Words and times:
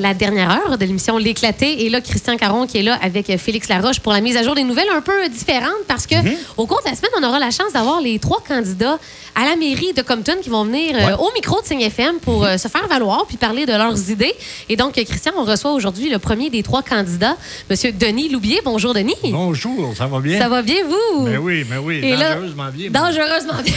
la 0.00 0.14
dernière 0.14 0.50
heure 0.50 0.78
de 0.78 0.84
l'émission 0.84 1.16
L'éclaté. 1.18 1.84
Et 1.84 1.90
là, 1.90 2.00
Christian 2.00 2.36
Caron 2.36 2.66
qui 2.66 2.78
est 2.78 2.82
là 2.82 2.98
avec 3.02 3.36
Félix 3.38 3.68
Laroche 3.68 4.00
pour 4.00 4.12
la 4.12 4.20
mise 4.20 4.36
à 4.36 4.42
jour 4.42 4.54
des 4.54 4.64
nouvelles 4.64 4.88
un 4.94 5.00
peu 5.00 5.28
différentes 5.28 5.84
parce 5.88 6.06
que 6.06 6.14
Mhm. 6.16 6.34
au 6.56 6.66
cours 6.66 6.80
de 6.84 6.90
la 6.90 6.96
semaine, 6.96 7.10
on 7.18 7.22
aura 7.22 7.38
la 7.38 7.50
chance 7.50 7.72
d'avoir 7.72 8.00
les 8.00 8.18
trois 8.18 8.42
candidats 8.46 8.98
à 9.34 9.44
la 9.44 9.56
mairie 9.56 9.92
de 9.96 10.02
Compton 10.02 10.34
qui 10.42 10.48
vont 10.48 10.64
venir 10.64 10.94
euh, 10.94 11.06
Ouais. 11.06 11.12
au 11.18 11.30
micro 11.34 11.60
de 11.60 11.66
Signe 11.66 11.80
FM 11.82 12.16
pour 12.20 12.44
euh, 12.44 12.56
se 12.56 12.68
faire 12.68 12.86
valoir 12.88 13.24
puis 13.26 13.36
parler 13.36 13.66
de 13.66 13.72
leurs 13.72 14.10
idées. 14.10 14.32
Et 14.68 14.76
donc, 14.76 14.92
Christian, 14.94 15.32
on 15.36 15.44
reçoit 15.44 15.72
aujourd'hui 15.72 16.08
le 16.08 16.18
premier 16.18 16.50
des 16.50 16.62
trois 16.62 16.82
candidats, 16.82 17.36
Monsieur 17.68 17.92
Denis 17.92 18.28
Loubier. 18.28 18.60
Bonjour, 18.64 18.94
Denis. 18.94 19.14
Bonjour, 19.24 19.94
ça 19.96 20.06
va 20.06 20.20
bien? 20.20 20.38
Ça 20.38 20.48
va 20.48 20.62
bien, 20.62 20.76
vous? 20.86 21.24
Ben 21.24 21.38
oui, 21.38 21.64
ben 21.64 21.78
oui, 21.82 22.00
Et 22.02 22.16
là- 22.16 22.34
dangereusement 22.36 22.70
bien. 22.72 22.90
Dangereusement 22.90 23.62
bien. 23.64 23.74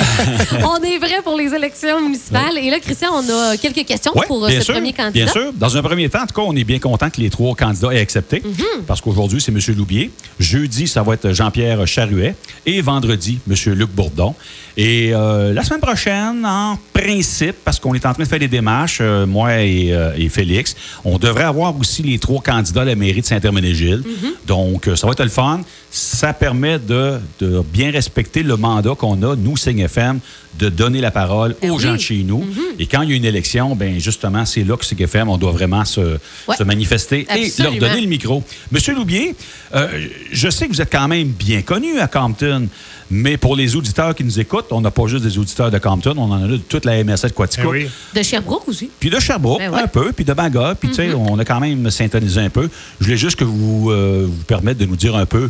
on 0.70 0.84
est 0.84 1.00
prêt 1.00 1.22
pour 1.24 1.36
les 1.36 1.54
élections 1.54 2.02
municipales. 2.02 2.58
Et 2.58 2.70
là, 2.70 2.80
Christian, 2.80 3.10
on 3.14 3.30
a 3.30 3.58
quelques 3.58 3.86
questions 3.86 4.14
pour 4.28 4.46
euh, 4.46 4.50
bien 4.50 4.60
ce 4.60 4.66
sûr, 4.66 4.74
premier 4.76 4.94
candidat. 4.94 5.26
Bien 5.26 5.32
sûr. 5.34 5.52
Dans 5.54 5.76
un 5.76 5.82
premier 5.82 6.10
temps, 6.10 6.22
en 6.24 6.28
tout 6.28 6.36
cas, 6.36 6.42
on 6.46 6.56
est 6.56 6.64
bien 6.64 6.80
content 6.80 7.10
que 7.10 7.20
les 7.20 7.30
trois 7.30 7.56
candidats 7.56 7.94
aient 7.94 8.00
accepté. 8.00 8.42
Mhm. 8.46 8.84
Parce 8.86 9.02
qu'aujourd'hui, 9.02 9.42
c'est 9.42 9.52
M. 9.52 9.60
Loubier. 9.76 10.12
Jeudi, 10.40 10.88
ça 10.88 11.02
va 11.04 11.16
être 11.16 11.32
Jean-Pierre 11.34 11.86
Charuet. 11.88 12.36
Et 12.66 12.82
vendredi, 12.82 13.40
M. 13.50 13.56
Luc 13.74 13.90
Bourdon. 13.90 14.36
Et 14.80 15.10
euh, 15.12 15.54
la 15.54 15.64
semaine 15.64 15.82
prochaine, 15.82 16.46
en 16.46 16.78
principe, 16.94 17.56
parce 17.66 17.80
qu'on 17.80 17.96
est 17.96 18.06
en 18.06 18.14
train 18.14 18.24
de 18.24 18.28
faire 18.28 18.38
des 18.38 18.48
démarches, 18.48 19.00
euh, 19.02 19.26
moi 19.26 19.64
et, 19.64 19.92
euh, 19.92 20.12
et 20.16 20.30
Félix, 20.30 20.76
on 21.04 21.18
devrait 21.18 21.46
avoir 21.46 21.76
aussi 21.80 22.04
les 22.04 22.20
trois 22.20 22.42
candidats 22.42 22.84
à 22.84 22.86
la 22.86 22.96
mairie 22.96 23.22
de 23.22 23.26
Saint-Herménégilde. 23.26 24.06
Mhm. 24.06 24.32
Donc, 24.46 24.88
ça 24.96 25.08
va 25.08 25.14
être 25.14 25.24
le 25.24 25.30
fun. 25.30 25.62
Ça 26.00 26.32
permet 26.32 26.78
de, 26.78 27.18
de 27.40 27.62
bien 27.74 27.90
respecter 27.90 28.44
le 28.44 28.56
mandat 28.56 28.94
qu'on 28.96 29.22
a, 29.24 29.36
nous, 29.36 29.58
Signe 29.58 29.80
FM, 29.80 30.20
de 30.60 30.70
donner 30.70 31.02
la 31.02 31.10
parole 31.12 31.56
Ben 31.60 31.72
aux 31.72 31.78
oui. 31.78 31.84
gens 31.84 31.94
de 31.94 32.00
chez 32.00 32.24
nous. 32.24 32.46
Et 32.78 32.86
quand 32.86 33.02
il 33.02 33.10
y 33.10 33.14
a 33.14 33.16
une 33.16 33.26
élection, 33.26 33.76
ben 33.76 34.00
justement, 34.00 34.46
c'est 34.46 34.64
là 34.64 34.78
que 34.78 34.86
Signe 34.86 35.02
FM, 35.02 35.28
on 35.30 35.38
doit 35.38 35.52
vraiment 35.52 35.86
se, 35.86 36.02
Ouais. 36.48 36.56
se 36.58 36.64
manifester 36.64 37.26
et 37.36 37.52
leur 37.64 37.74
donner 37.78 38.02
le 38.02 38.08
micro. 38.08 38.44
Monsieur 38.72 38.94
Loubier, 38.94 39.36
euh, 39.74 40.08
je 40.32 40.50
sais 40.50 40.68
que 40.68 40.74
vous 40.74 40.82
êtes 40.82 40.92
quand 40.92 41.08
même 41.08 41.30
bien 41.30 41.62
connu 41.64 42.00
à 42.00 42.08
Compton, 42.08 42.68
mais 43.10 43.38
pour 43.38 43.56
les 43.56 43.76
auditeurs 43.76 44.14
qui 44.14 44.24
nous 44.24 44.40
écoutent, 44.40 44.68
on 44.72 44.82
n'a 44.82 44.92
pas 44.92 45.08
juste 45.08 45.24
des 45.24 45.38
auditeurs 45.40 45.72
de 45.72 45.80
Compton, 45.80 46.14
on 46.18 46.32
en 46.32 46.44
a 46.44 46.48
de 46.48 46.58
toute 46.58 46.86
la 46.86 47.04
MSA 47.04 47.30
de 47.30 47.34
Quatico. 47.34 47.74
Eh 47.74 47.84
oui. 47.86 47.90
De 48.16 48.22
Sherbrooke 48.22 48.68
aussi. 48.68 48.90
Puis 49.00 49.10
de 49.10 49.20
Sherbrooke, 49.20 49.60
Ben 49.60 49.72
ouais. 49.74 49.82
un 49.82 49.88
peu, 49.88 50.12
puis 50.12 50.26
de 50.26 50.34
Bangor, 50.34 50.76
puis 50.76 50.90
tu 50.90 50.96
sais, 50.96 51.14
on 51.14 51.40
a 51.40 51.46
quand 51.46 51.60
même 51.60 51.90
syntonisé 51.90 52.42
un 52.42 52.50
peu. 52.50 52.70
Je 53.00 53.06
voulais 53.06 53.18
juste 53.18 53.36
que 53.38 53.44
vous 53.46 53.90
euh, 53.92 54.26
vous 54.28 54.44
permettre 54.44 54.80
de 54.80 54.86
nous 54.86 54.96
dire 54.96 55.16
un 55.16 55.26
peu 55.26 55.50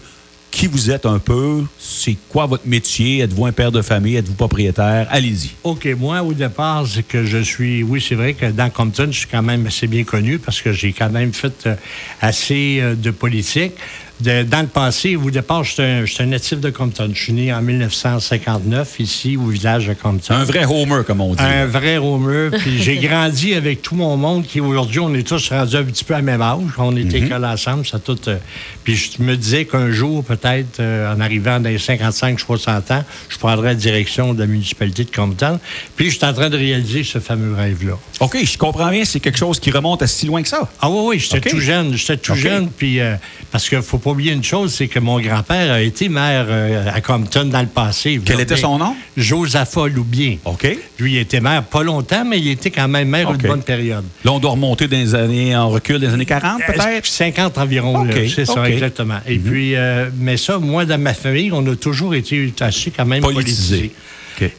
qui 0.51 0.67
vous 0.67 0.89
êtes 0.89 1.05
un 1.05 1.19
peu, 1.19 1.63
c'est 1.77 2.17
quoi 2.29 2.45
votre 2.45 2.67
métier, 2.67 3.19
êtes-vous 3.19 3.45
un 3.45 3.51
père 3.51 3.71
de 3.71 3.81
famille, 3.81 4.15
êtes-vous 4.15 4.33
propriétaire, 4.33 5.07
allez-y. 5.11 5.51
OK, 5.63 5.85
moi, 5.99 6.23
au 6.23 6.33
départ, 6.33 6.85
c'est 6.87 7.03
que 7.03 7.25
je 7.25 7.37
suis. 7.37 7.83
Oui, 7.83 8.03
c'est 8.05 8.15
vrai 8.15 8.33
que 8.33 8.47
dans 8.47 8.69
Compton, 8.69 9.07
je 9.11 9.19
suis 9.19 9.27
quand 9.27 9.43
même 9.43 9.67
assez 9.67 9.87
bien 9.87 10.03
connu 10.03 10.39
parce 10.39 10.61
que 10.61 10.71
j'ai 10.71 10.93
quand 10.93 11.09
même 11.09 11.33
fait 11.33 11.67
euh, 11.67 11.75
assez 12.21 12.79
euh, 12.81 12.95
de 12.95 13.11
politique. 13.11 13.73
De- 14.19 14.43
dans 14.43 14.61
le 14.61 14.67
passé, 14.67 15.15
au 15.15 15.29
départ, 15.29 15.63
je 15.63 16.05
suis 16.05 16.23
un, 16.23 16.25
natif 16.25 16.59
de 16.59 16.69
Compton. 16.71 17.11
Je 17.13 17.21
suis 17.21 17.33
né 17.33 17.53
en 17.53 17.61
1959, 17.61 18.99
ici, 18.99 19.37
au 19.37 19.45
village 19.47 19.87
de 19.87 19.93
Compton. 19.93 20.33
Un 20.33 20.43
vrai 20.43 20.65
homer, 20.65 21.01
comme 21.05 21.21
on 21.21 21.35
dit. 21.35 21.41
Un 21.43 21.65
vrai 21.67 21.97
romer. 21.97 22.49
Puis 22.59 22.81
j'ai 22.81 22.97
grandi 22.97 23.53
avec 23.53 23.81
tout 23.81 23.95
mon 23.95 24.17
monde 24.17 24.45
qui 24.45 24.59
aujourd'hui, 24.59 24.99
on 24.99 25.13
est 25.13 25.27
tous 25.27 25.49
rendus 25.49 25.75
un 25.75 25.83
petit 25.83 26.03
peu 26.03 26.15
à 26.15 26.21
même 26.21 26.41
âge. 26.41 26.57
On 26.77 26.95
était 26.97 27.21
Mhm. 27.21 27.29
collés 27.29 27.45
ensemble. 27.45 27.85
Ça 27.85 27.99
tout, 27.99 28.17
euh, 28.27 28.37
puis 28.83 28.95
je 28.95 29.21
me 29.21 29.35
disais 29.37 29.65
qu'un 29.65 29.91
jour, 29.91 30.23
peut-être, 30.23 30.79
euh, 30.79 31.13
en 31.13 31.19
arrivant 31.19 31.59
dans 31.59 31.69
les 31.69 31.77
55-60 31.77 32.89
ans, 32.91 33.03
je 33.29 33.37
prendrais 33.37 33.69
la 33.69 33.75
direction 33.75 34.33
de 34.33 34.39
la 34.39 34.47
municipalité 34.47 35.03
de 35.03 35.11
Compton. 35.11 35.59
Puis 35.95 36.09
je 36.09 36.17
suis 36.17 36.25
en 36.25 36.33
train 36.33 36.49
de 36.49 36.57
réaliser 36.57 37.03
ce 37.03 37.19
fameux 37.19 37.53
rêve-là. 37.53 37.97
OK, 38.19 38.37
je 38.43 38.57
comprends 38.57 38.89
bien, 38.89 39.05
c'est 39.05 39.19
quelque 39.19 39.37
chose 39.37 39.59
qui 39.59 39.69
remonte 39.71 40.01
à 40.01 40.07
si 40.07 40.25
loin 40.25 40.41
que 40.41 40.47
ça. 40.49 40.67
Ah 40.81 40.89
oui, 40.89 40.99
oui, 41.05 41.19
j'étais 41.19 41.49
tout 41.49 41.59
jeune. 41.59 41.93
J'étais 41.95 42.17
tout 42.17 42.35
jeune. 42.35 42.69
Puis, 42.69 42.99
euh, 42.99 43.15
parce 43.51 43.69
qu'il 43.69 43.81
faut 43.81 43.97
pas 43.97 44.11
oublier 44.11 44.33
une 44.33 44.43
chose, 44.43 44.73
c'est 44.73 44.87
que 44.87 44.99
mon 44.99 45.19
grand-père 45.19 45.71
a 45.71 45.81
été 45.81 46.09
maire 46.09 46.45
euh, 46.49 46.89
à 46.93 47.01
Compton 47.01 47.45
dans 47.45 47.61
le 47.61 47.67
passé. 47.67 48.19
Quel 48.23 48.39
était 48.39 48.57
son 48.57 48.77
nom? 48.77 48.95
Josaphat 49.15 49.87
Loubien. 49.87 50.37
OK. 50.45 50.67
Lui, 50.99 51.13
il 51.13 51.17
était 51.17 51.39
maire 51.39 51.63
pas 51.63 51.83
longtemps, 51.83 52.25
mais 52.25 52.39
il 52.39 52.49
était 52.49 52.71
quand 52.71 52.87
même 52.87 53.07
maire 53.09 53.31
une 53.31 53.37
bonne 53.37 53.63
période. 53.63 54.03
Là, 54.23 54.31
on 54.31 54.39
doit 54.39 54.51
remonter 54.51 54.87
dans 54.87 54.97
les 54.97 55.15
années, 55.15 55.55
en 55.55 55.69
recul 55.69 55.99
des 55.99 56.07
années 56.07 56.25
40, 56.25 56.61
Euh, 56.61 56.73
peut-être? 56.73 57.05
50 57.05 57.57
environ, 57.57 58.01
OK, 58.01 58.07
là, 58.13 58.21
c'est 58.33 58.45
ça, 58.45 58.69
exactement. 58.69 59.19
Et 59.27 59.37
puis, 59.37 59.75
euh, 59.75 60.09
mais 60.17 60.37
ça, 60.37 60.57
moi, 60.59 60.85
dans 60.85 60.99
ma 60.99 61.13
famille, 61.13 61.51
on 61.51 61.65
a 61.71 61.75
toujours 61.75 62.15
été 62.15 62.53
assez 62.59 62.91
quand 62.91 63.05
même 63.05 63.21
Politisé. 63.21 63.75
politisé. 63.77 63.91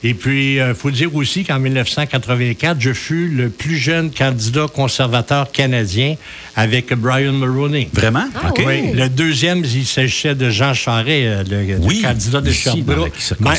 Et 0.03 0.15
puis, 0.15 0.57
il 0.57 0.75
faut 0.75 0.91
dire 0.91 1.15
aussi 1.15 1.45
qu'en 1.45 1.59
1984, 1.59 2.77
je 2.81 2.93
fus 2.93 3.29
le 3.29 3.49
plus 3.49 3.77
jeune 3.77 4.11
candidat 4.11 4.67
conservateur 4.73 5.51
canadien 5.53 6.17
avec 6.57 6.93
Brian 6.95 7.33
Mulroney. 7.33 7.89
Vraiment? 7.93 8.25
Ah 8.35 8.51
OK. 8.51 8.63
oui. 8.67 8.93
Le 8.93 9.09
deuxième, 9.09 9.65
il 9.65 9.87
s'agissait 9.87 10.35
de 10.35 10.51
Jean 10.51 10.75
Charest, 10.75 11.09
euh, 11.09 11.45
le, 11.49 11.65
le 11.75 11.79
Oui, 11.81 12.03
candidat 12.03 12.41
de 12.41 12.51
Sherbrooke. 12.51 13.13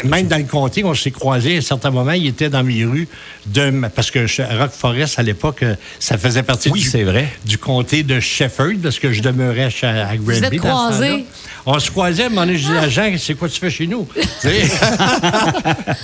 Même, 0.04 0.28
dans 0.28 0.38
le 0.38 0.44
comté, 0.44 0.84
on 0.84 0.94
s'est 0.94 1.12
croisés 1.12 1.56
à 1.56 1.58
un 1.60 1.62
certain 1.62 1.92
moment. 1.92 2.12
Il 2.12 2.28
était 2.28 2.50
dans 2.50 2.64
mes 2.64 2.84
rues, 2.84 3.08
de, 3.46 3.72
parce 3.96 4.12
que 4.12 4.20
Rock 4.60 4.72
Forest, 4.72 5.18
à 5.20 5.24
l'époque, 5.24 5.64
euh, 5.64 5.76
ça 6.00 6.18
faisait 6.18 6.44
partie 6.44 6.70
Oui, 6.70 6.82
du, 6.82 6.88
c'est 6.90 7.04
vrai. 7.04 7.30
du 7.46 7.58
comté 7.58 8.04
de 8.04 8.20
Shefford, 8.20 8.74
parce 8.84 9.00
que 9.00 9.14
je 9.14 9.22
demeurais 9.22 9.70
chez- 9.70 9.88
à 9.88 10.16
Granby. 10.18 10.44
êtes 10.44 10.54
dans 10.56 10.92
ce 10.92 10.98
croisés? 10.98 11.26
On 11.66 11.80
se 11.80 11.92
croisait, 11.92 12.24
à 12.24 12.26
un 12.26 12.30
moment 12.30 12.42
donné, 12.46 12.58
je 12.58 12.66
disais 12.68 12.78
à 12.78 12.90
Jean, 12.90 13.16
c'est 13.18 13.36
quoi 13.36 13.48
tu 13.48 13.60
fais 13.60 13.70
chez 13.70 13.88
nous? 13.88 14.08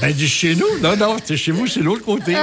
Sais? 0.05 0.13
ben, 0.13 0.17
du 0.17 0.27
chez 0.27 0.55
nous? 0.55 0.79
Non, 0.81 0.95
non, 0.95 1.17
c'est 1.23 1.37
chez 1.37 1.51
vous, 1.51 1.67
c'est 1.67 1.81
l'autre 1.81 2.03
côté. 2.03 2.33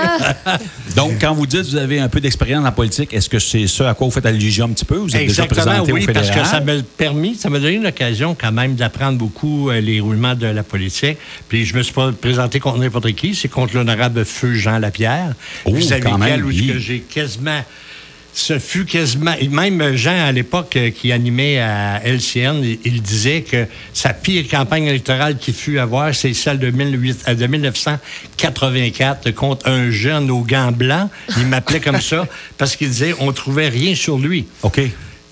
Donc, 0.96 1.12
quand 1.20 1.34
vous 1.34 1.46
dites 1.46 1.62
que 1.62 1.66
vous 1.66 1.76
avez 1.76 1.98
un 2.00 2.08
peu 2.08 2.20
d'expérience 2.20 2.66
en 2.66 2.72
politique, 2.72 3.12
est-ce 3.12 3.28
que 3.28 3.38
c'est 3.38 3.66
ça 3.66 3.90
à 3.90 3.94
quoi 3.94 4.06
vous 4.06 4.12
faites 4.12 4.26
allusion 4.26 4.66
un 4.66 4.70
petit 4.70 4.84
peu? 4.84 4.96
Vous 4.96 5.14
êtes 5.16 5.26
déjà 5.26 5.46
présenté 5.46 5.92
oui, 5.92 6.02
au 6.02 6.12
parce 6.12 6.28
que 6.28 6.34
fédéral? 6.34 6.46
ça 6.50 6.60
m'a 6.60 6.72
permis, 6.96 7.34
ça 7.36 7.50
m'a 7.50 7.58
donné 7.58 7.74
une 7.74 7.86
occasion 7.86 8.36
quand 8.38 8.52
même 8.52 8.74
d'apprendre 8.74 9.18
beaucoup 9.18 9.70
euh, 9.70 9.80
les 9.80 10.00
roulements 10.00 10.34
de 10.34 10.46
la 10.46 10.62
politique. 10.62 11.18
Puis 11.48 11.64
je 11.64 11.76
me 11.76 11.82
suis 11.82 11.92
pas 11.92 12.12
présenté 12.12 12.60
contre 12.60 12.78
n'importe 12.78 13.12
qui, 13.12 13.34
c'est 13.34 13.48
contre 13.48 13.74
l'honorable 13.76 14.24
Feu 14.24 14.54
Jean 14.54 14.78
Lapierre, 14.78 15.34
Oh, 15.64 15.74
vis-à-vis 15.74 16.02
quand 16.04 16.18
même, 16.18 16.44
oui. 16.44 16.74
j'ai 16.78 17.00
quasiment... 17.00 17.60
Ce 18.34 18.58
fut 18.58 18.84
quasiment... 18.86 19.34
Même 19.50 19.94
Jean, 19.96 20.26
à 20.26 20.32
l'époque, 20.32 20.76
euh, 20.76 20.90
qui 20.90 21.12
animait 21.12 21.58
à 21.58 22.00
LCN, 22.04 22.64
il, 22.84 23.02
disait 23.02 23.42
que 23.42 23.66
sa 23.92 24.14
pire 24.14 24.48
campagne 24.48 24.86
électorale 24.86 25.36
qu'il 25.36 25.54
fut 25.54 25.78
avoir, 25.78 26.14
c'est 26.14 26.32
celle 26.32 26.58
de, 26.58 26.70
18 26.70 27.24
euh, 27.28 27.48
1984 27.48 29.30
contre 29.32 29.68
un 29.68 29.90
jeune 29.90 30.30
aux 30.30 30.42
gants 30.42 30.72
blancs. 30.72 31.10
Il 31.36 31.46
m'appelait 31.46 31.80
comme 31.80 32.00
ça 32.00 32.26
parce 32.56 32.76
qu'il 32.76 32.88
disait 32.88 33.14
on 33.20 33.32
trouvait 33.32 33.68
rien 33.68 33.94
sur 33.94 34.18
lui. 34.18 34.46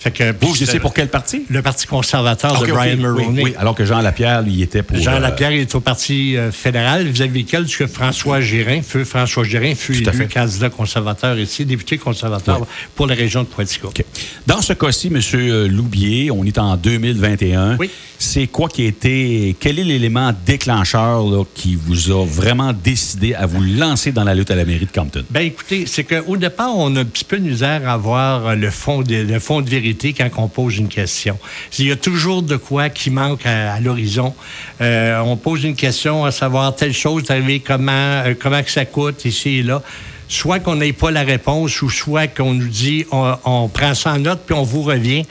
Fait 0.00 0.10
que, 0.10 0.32
Vous, 0.40 0.48
vous 0.48 0.62
étiez 0.62 0.80
pour 0.80 0.94
quel 0.94 1.08
parti? 1.08 1.44
Le 1.50 1.60
Parti 1.60 1.86
conservateur 1.86 2.58
de. 2.58 2.66
Brian 2.72 2.94
Oui, 2.94 3.02
Mulroney. 3.02 3.42
Oui, 3.44 3.54
alors 3.58 3.74
que 3.74 3.84
Jean 3.84 4.00
Lapierre, 4.00 4.40
lui, 4.40 4.54
il 4.54 4.62
était 4.62 4.82
pour... 4.82 4.96
Jean 4.96 5.16
euh, 5.16 5.20
Lapierre 5.20 5.52
est 5.52 5.74
au 5.74 5.80
Parti 5.80 6.38
euh, 6.38 6.50
fédéral, 6.50 7.06
vis-à-vis 7.06 7.42
lequel 7.42 7.66
que 7.66 7.86
François 7.86 8.40
Gérin, 8.40 8.80
feu 8.80 9.04
François 9.04 9.44
Gérin, 9.44 9.74
fut 9.74 9.96
élu 10.08 10.28
candidat 10.28 10.70
conservateur 10.70 11.38
ici, 11.38 11.66
député 11.66 11.98
conservateur 11.98 12.66
pour 12.94 13.06
la 13.06 13.14
région 13.14 13.42
de. 13.42 13.48
OK. 13.84 14.04
Dans 14.46 14.62
ce 14.62 14.72
cas-ci, 14.72 15.08
M. 15.08 15.66
Loubier, 15.66 16.30
on 16.30 16.44
est 16.44 16.56
en 16.56 16.76
2021. 16.76 17.76
Oui. 17.76 17.90
C'est 18.22 18.48
quoi 18.48 18.68
qui 18.68 18.84
a 18.84 18.88
été. 18.88 19.56
Quel 19.58 19.78
est 19.78 19.84
l'élément 19.84 20.30
déclencheur 20.44 21.24
qui 21.54 21.74
vous 21.74 22.10
a 22.10 22.26
vraiment 22.26 22.74
décidé 22.74 23.34
à 23.34 23.46
vous 23.46 23.62
lancer 23.62 24.12
dans 24.12 24.24
la 24.24 24.34
lutte 24.34 24.50
à 24.50 24.56
la 24.56 24.66
mairie 24.66 24.84
de 24.84 24.92
Compton? 24.92 25.24
Ben 25.30 25.40
écoutez, 25.40 25.86
c'est 25.86 26.04
qu'au 26.04 26.36
départ, 26.36 26.76
on 26.76 26.94
a 26.96 27.00
un 27.00 27.04
petit 27.06 27.24
peu 27.24 27.38
de 27.38 27.48
misère 27.48 27.88
à 27.88 27.96
voir 27.96 28.46
euh, 28.46 28.54
le 28.56 28.70
fond 28.70 29.00
de, 29.00 29.70
vérité 29.70 30.12
quand 30.12 30.28
on 30.36 30.48
pose 30.48 30.76
une 30.76 30.88
question. 30.88 31.38
Il 31.78 31.86
y 31.86 31.90
a 31.90 31.96
toujours 31.96 32.42
de 32.42 32.56
quoi 32.56 32.90
qui 32.90 33.08
manque 33.08 33.46
à, 33.46 33.80
l'horizon. 33.80 34.34
Euh, 34.82 35.18
on 35.20 35.38
pose 35.38 35.64
une 35.64 35.74
question 35.74 36.26
à 36.26 36.30
savoir 36.30 36.76
telle 36.76 36.92
chose 36.92 37.22
comment, 37.66 37.90
euh, 37.90 38.34
comment 38.38 38.62
que 38.62 38.70
ça 38.70 38.84
coûte 38.84 39.24
ici 39.24 39.60
et 39.60 39.62
là. 39.62 39.82
Soit 40.28 40.60
qu'on 40.60 40.76
n'ait 40.76 40.92
pas 40.92 41.10
la 41.10 41.22
réponse, 41.22 41.82
ou 41.82 41.90
soit 41.90 42.28
qu'on 42.28 42.54
nous 42.54 42.68
dit 42.68 43.04
on 43.10 43.68
prend 43.68 43.94
ça 43.94 44.12
en 44.12 44.18
note 44.18 44.42
puis 44.46 44.54
on 44.54 44.62
vous 44.62 44.82
revient. 44.82 45.24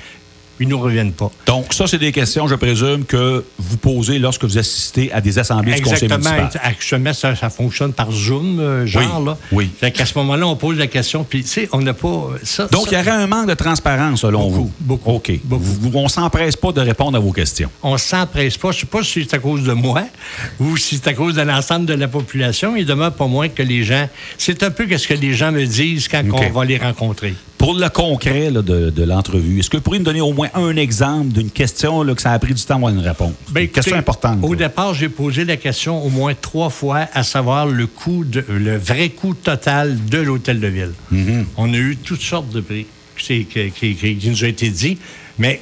Ils 0.59 0.67
nous 0.67 0.79
reviennent 0.79 1.13
pas. 1.13 1.31
Donc, 1.45 1.73
ça, 1.73 1.87
c'est 1.87 1.97
des 1.97 2.11
questions, 2.11 2.47
je 2.47 2.55
présume, 2.55 3.05
que 3.05 3.43
vous 3.57 3.77
posez 3.77 4.19
lorsque 4.19 4.43
vous 4.43 4.57
assistez 4.57 5.11
à 5.11 5.21
des 5.21 5.39
assemblées 5.39 5.73
du 5.75 5.81
conseil 5.81 6.03
Exactement. 6.05 6.35
municipal. 6.35 6.61
Actuellement, 6.63 7.13
ça, 7.13 7.35
ça 7.35 7.49
fonctionne 7.49 7.93
par 7.93 8.11
Zoom, 8.11 8.59
euh, 8.59 8.85
genre. 8.85 9.19
Oui, 9.19 9.25
Là. 9.25 9.37
oui. 9.51 9.69
Fait 9.79 9.91
qu'à 9.91 10.05
ce 10.05 10.17
moment-là, 10.17 10.47
on 10.47 10.55
pose 10.55 10.77
la 10.77 10.87
question, 10.87 11.23
puis, 11.23 11.43
tu 11.43 11.49
sais, 11.49 11.69
on 11.71 11.79
n'a 11.81 11.93
pas. 11.93 12.27
Ça, 12.43 12.67
Donc, 12.71 12.87
il 12.91 12.97
y 12.97 12.97
aurait 13.01 13.09
un 13.11 13.27
manque 13.27 13.47
de 13.47 13.53
transparence, 13.53 14.21
selon 14.21 14.41
Beaucoup, 14.49 14.55
vous? 14.65 14.71
beaucoup, 14.79 15.11
OK. 15.11 15.31
beaucoup. 15.43 15.63
Vous- 15.63 15.91
on 15.93 16.03
ne 16.03 16.07
s'empresse 16.09 16.55
pas 16.55 16.71
de 16.71 16.81
répondre 16.81 17.17
à 17.17 17.19
vos 17.19 17.31
questions. 17.31 17.69
on 17.83 17.93
ne 17.93 17.97
s'empresse 17.97 18.57
pas. 18.57 18.71
Je 18.71 18.77
ne 18.77 18.79
sais 18.81 18.85
pas 18.87 19.03
si 19.03 19.23
c'est 19.29 19.35
à 19.35 19.39
cause 19.39 19.63
de 19.63 19.73
moi 19.73 20.03
ou 20.59 20.75
si 20.77 20.95
c'est 20.97 21.07
à 21.09 21.13
cause 21.13 21.35
de 21.35 21.41
l'ensemble 21.41 21.85
de 21.85 21.93
la 21.93 22.07
population. 22.07 22.75
Il 22.75 22.85
demeure 22.85 23.13
pas 23.13 23.27
moins 23.27 23.47
que 23.49 23.63
les 23.63 23.83
gens. 23.83 24.07
C'est 24.37 24.61
un 24.63 24.71
peu 24.71 24.85
ce 24.97 25.07
que 25.07 25.13
les 25.13 25.33
gens 25.33 25.51
me 25.51 25.65
disent 25.65 26.07
quand 26.07 26.23
on 26.31 26.49
va 26.51 26.65
les 26.65 26.77
rencontrer. 26.77 27.33
Pour 27.59 27.73
le 27.75 27.87
concret 27.89 28.49
là, 28.49 28.61
de, 28.63 28.89
de 28.89 29.03
l'entrevue, 29.03 29.59
est-ce 29.59 29.69
que 29.69 29.77
vous 29.77 29.83
pourriez 29.83 29.99
me 29.99 30.05
donner 30.05 30.21
au 30.21 30.33
moins 30.33 30.47
un 30.55 30.75
exemple 30.77 31.27
d'une 31.33 31.51
question 31.51 32.01
là, 32.03 32.15
que 32.15 32.21
ça 32.21 32.31
a 32.31 32.39
pris 32.39 32.53
du 32.55 32.63
temps 32.63 32.83
à 32.85 32.89
une 32.89 32.99
réponse? 32.99 33.33
Ben, 33.49 33.67
question 33.67 33.95
importante. 33.97 34.39
Au 34.41 34.53
là. 34.53 34.67
départ, 34.67 34.93
j'ai 34.93 35.09
posé 35.09 35.43
la 35.45 35.57
question 35.57 36.01
au 36.03 36.09
moins 36.09 36.33
trois 36.33 36.69
fois, 36.69 37.07
à 37.13 37.21
savoir 37.21 37.67
le 37.67 37.85
coût, 37.85 38.23
de, 38.23 38.43
le 38.49 38.77
vrai 38.77 39.09
coût 39.09 39.33
total 39.35 39.97
de 40.05 40.17
l'hôtel 40.19 40.59
de 40.61 40.67
ville. 40.67 40.93
Mm-hmm. 41.13 41.43
On 41.57 41.71
a 41.73 41.77
eu 41.77 41.97
toutes 41.97 42.21
sortes 42.21 42.49
de 42.49 42.61
prix. 42.61 42.87
qui, 43.17 43.45
qui- 43.45 43.69
qui- 43.71 43.95
qui 44.15 44.29
nous 44.29 44.43
a 44.45 44.47
été 44.47 44.69
dit, 44.69 44.97
mais 45.37 45.59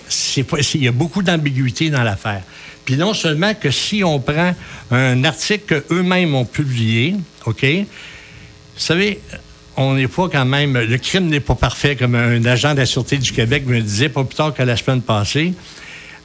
il 0.76 0.84
y 0.84 0.88
a 0.88 0.92
beaucoup 0.92 1.24
d'ambiguïté 1.24 1.90
dans 1.90 2.04
l'affaire. 2.04 2.44
Puis 2.86 2.96
non 2.96 3.16
seulement 3.16 3.56
que 3.56 3.72
si 3.72 4.04
on 4.04 4.20
prend 4.20 4.54
un 4.92 5.24
article 5.24 5.82
qu'eux-mêmes 5.90 6.36
ont 6.36 6.46
publié, 6.46 7.16
OK, 7.48 7.64
vous 7.66 7.86
savez, 8.78 9.20
on 9.78 9.94
n'est 9.94 10.08
pas 10.08 10.28
quand 10.30 10.46
même. 10.46 10.78
Le 10.78 10.98
crime 10.98 11.28
n'est 11.28 11.40
pas 11.40 11.56
parfait, 11.56 11.96
comme 11.96 12.16
un 12.16 12.44
agent 12.46 12.74
de 12.74 12.80
la 12.80 12.86
Sûreté 12.86 13.18
du 13.18 13.32
Québec 13.32 13.64
me 13.66 13.80
disait 13.80 14.10
pas 14.10 14.24
plus 14.24 14.36
tard 14.36 14.54
que 14.54 14.64
la 14.64 14.76
semaine 14.76 15.02
passée. 15.02 15.54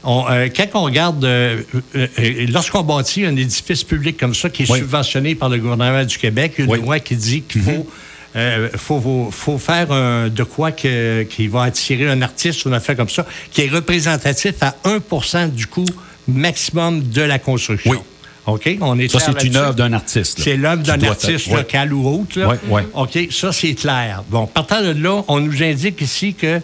On, 0.04 0.24
euh, 0.28 0.48
quand 0.54 0.66
on 0.74 0.82
regarde, 0.82 1.24
euh, 1.24 1.62
euh, 1.94 2.06
lorsqu'on 2.52 2.82
bâtit 2.82 3.24
un 3.24 3.36
édifice 3.36 3.84
public 3.84 4.16
comme 4.18 4.34
ça, 4.34 4.50
qui 4.50 4.64
est 4.64 4.70
Oui. 4.70 4.78
subventionné 4.80 5.34
par 5.36 5.48
le 5.48 5.58
gouvernement 5.58 6.04
du 6.04 6.18
Québec, 6.18 6.54
il 6.58 6.60
y 6.60 6.62
a 6.62 6.64
une 6.64 6.72
Oui. 6.72 6.78
Mhm. 6.80 6.84
loi 6.86 6.98
qui 6.98 7.14
dit 7.14 7.42
qu'il 7.42 7.62
faut, 7.62 7.86
euh, 8.34 8.68
faut, 8.76 9.00
faut, 9.00 9.28
faut 9.30 9.58
faire 9.58 9.92
un- 9.92 10.28
de 10.28 10.42
quoi 10.42 10.72
que- 10.72 11.22
qui 11.22 11.46
va 11.46 11.62
attirer 11.64 12.08
un 12.10 12.20
artiste 12.20 12.64
ou 12.64 12.68
une 12.70 12.74
affaire 12.74 12.96
comme 12.96 13.08
ça, 13.10 13.24
qui 13.52 13.60
est 13.62 13.68
représentatif 13.68 14.54
à 14.62 14.74
1% 14.84 15.46
du 15.46 15.66
coût 15.68 15.84
maximum 16.26 17.02
de 17.08 17.22
la 17.22 17.38
construction. 17.38 17.92
Oui. 17.92 17.98
OK? 18.46 18.76
On 18.80 18.98
est 18.98 19.08
Ça, 19.08 19.18
c'est 19.20 19.46
une 19.46 19.56
œuvre 19.56 19.74
d'un 19.74 19.92
artiste. 19.92 20.40
C'est 20.42 20.56
l'œuvre 20.56 20.82
d'un 20.82 21.00
artiste 21.02 21.46
ouais. 21.48 21.58
local 21.58 21.92
ou 21.92 22.08
autre. 22.08 22.38
là. 22.38 22.48
Ouais, 22.48 22.58
ouais. 22.68 22.86
OK, 22.94 23.18
ça, 23.30 23.52
c'est 23.52 23.74
clair. 23.74 24.24
Bon, 24.28 24.46
partant 24.46 24.82
de 24.82 24.90
là, 24.90 25.22
on 25.28 25.40
nous 25.40 25.62
indique 25.62 26.00
ici 26.00 26.34
que 26.34 26.60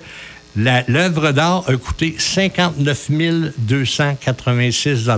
l'œuvre 0.57 1.33
d'art 1.33 1.65
a 1.69 1.77
coûté 1.77 2.17
59 2.19 3.11
286 3.59 5.11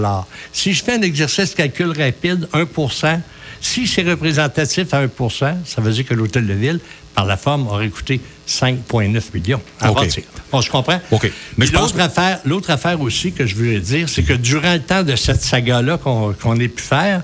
Si 0.52 0.74
je 0.74 0.84
fais 0.84 0.94
un 0.94 1.02
exercice 1.02 1.52
de 1.52 1.56
calcul 1.56 1.92
rapide, 1.96 2.48
1% 2.52 3.20
si 3.60 3.86
c'est 3.86 4.02
représentatif 4.02 4.92
à 4.94 5.06
1% 5.06 5.54
ça 5.66 5.82
veut 5.82 5.92
dire 5.92 6.06
que 6.06 6.14
l'hôtel 6.14 6.46
de 6.46 6.54
ville, 6.54 6.80
par 7.14 7.24
la 7.26 7.36
forme, 7.36 7.66
aurait 7.68 7.88
coûté 7.88 8.20
5,9 8.48 9.22
millions 9.34 9.60
à 9.80 9.88
bâtir. 10.02 10.24
Bon, 10.52 10.60
je 10.60 10.70
comprends. 10.70 11.00
OK. 11.10 11.22
Mais 11.24 11.30
Mais 11.58 11.66
je 11.66 11.72
pense 11.72 11.92
l'autre 11.92 12.00
affaire, 12.00 12.38
l'autre 12.44 12.70
affaire 12.70 13.00
aussi 13.00 13.32
que 13.32 13.46
je 13.46 13.54
voulais 13.54 13.80
dire, 13.80 14.08
c'est 14.08 14.22
que 14.22 14.32
durant 14.32 14.72
le 14.74 14.80
temps 14.80 15.02
de 15.02 15.16
cette 15.16 15.42
saga-là 15.42 15.98
qu'on 15.98 16.32
qu'on 16.34 16.58
ait 16.58 16.68
pu 16.68 16.82
faire, 16.82 17.22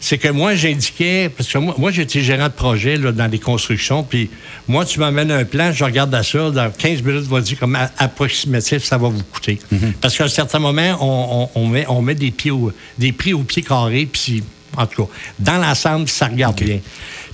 c'est 0.00 0.18
que 0.18 0.28
moi, 0.28 0.54
j'indiquais, 0.54 1.30
parce 1.34 1.48
que 1.50 1.56
moi, 1.56 1.74
moi 1.78 1.90
j'étais 1.90 2.20
gérant 2.20 2.48
de 2.48 2.52
projet 2.52 2.96
là, 2.98 3.10
dans 3.12 3.26
les 3.30 3.38
constructions, 3.38 4.02
puis 4.02 4.28
moi, 4.68 4.84
tu 4.84 4.98
m'amènes 5.00 5.30
un 5.30 5.44
plan, 5.44 5.72
je 5.72 5.82
regarde 5.84 6.14
à 6.14 6.22
ça, 6.22 6.50
dans 6.50 6.70
15 6.70 7.02
minutes, 7.02 7.24
je 7.30 7.34
vais 7.34 7.40
dire 7.40 7.58
comme 7.58 7.78
approximatif, 7.98 8.84
ça 8.84 8.98
va 8.98 9.08
vous 9.08 9.22
coûter. 9.22 9.58
Parce 10.00 10.16
qu'à 10.16 10.24
un 10.24 10.28
certain 10.28 10.58
moment, 10.58 10.96
on, 11.00 11.48
on- 11.54 11.60
on 11.62 11.66
met, 11.68 11.86
on 11.88 12.02
met 12.02 12.14
des, 12.14 12.30
pieds 12.30 12.50
au- 12.50 12.72
des 12.98 13.12
prix 13.12 13.32
au 13.32 13.42
pied 13.44 13.62
carré, 13.62 14.06
puis 14.10 14.42
en 14.76 14.86
tout 14.86 15.04
cas, 15.06 15.12
dans 15.38 15.56
l'ensemble, 15.58 16.08
ça 16.08 16.26
regarde 16.26 16.60
bien. 16.60 16.80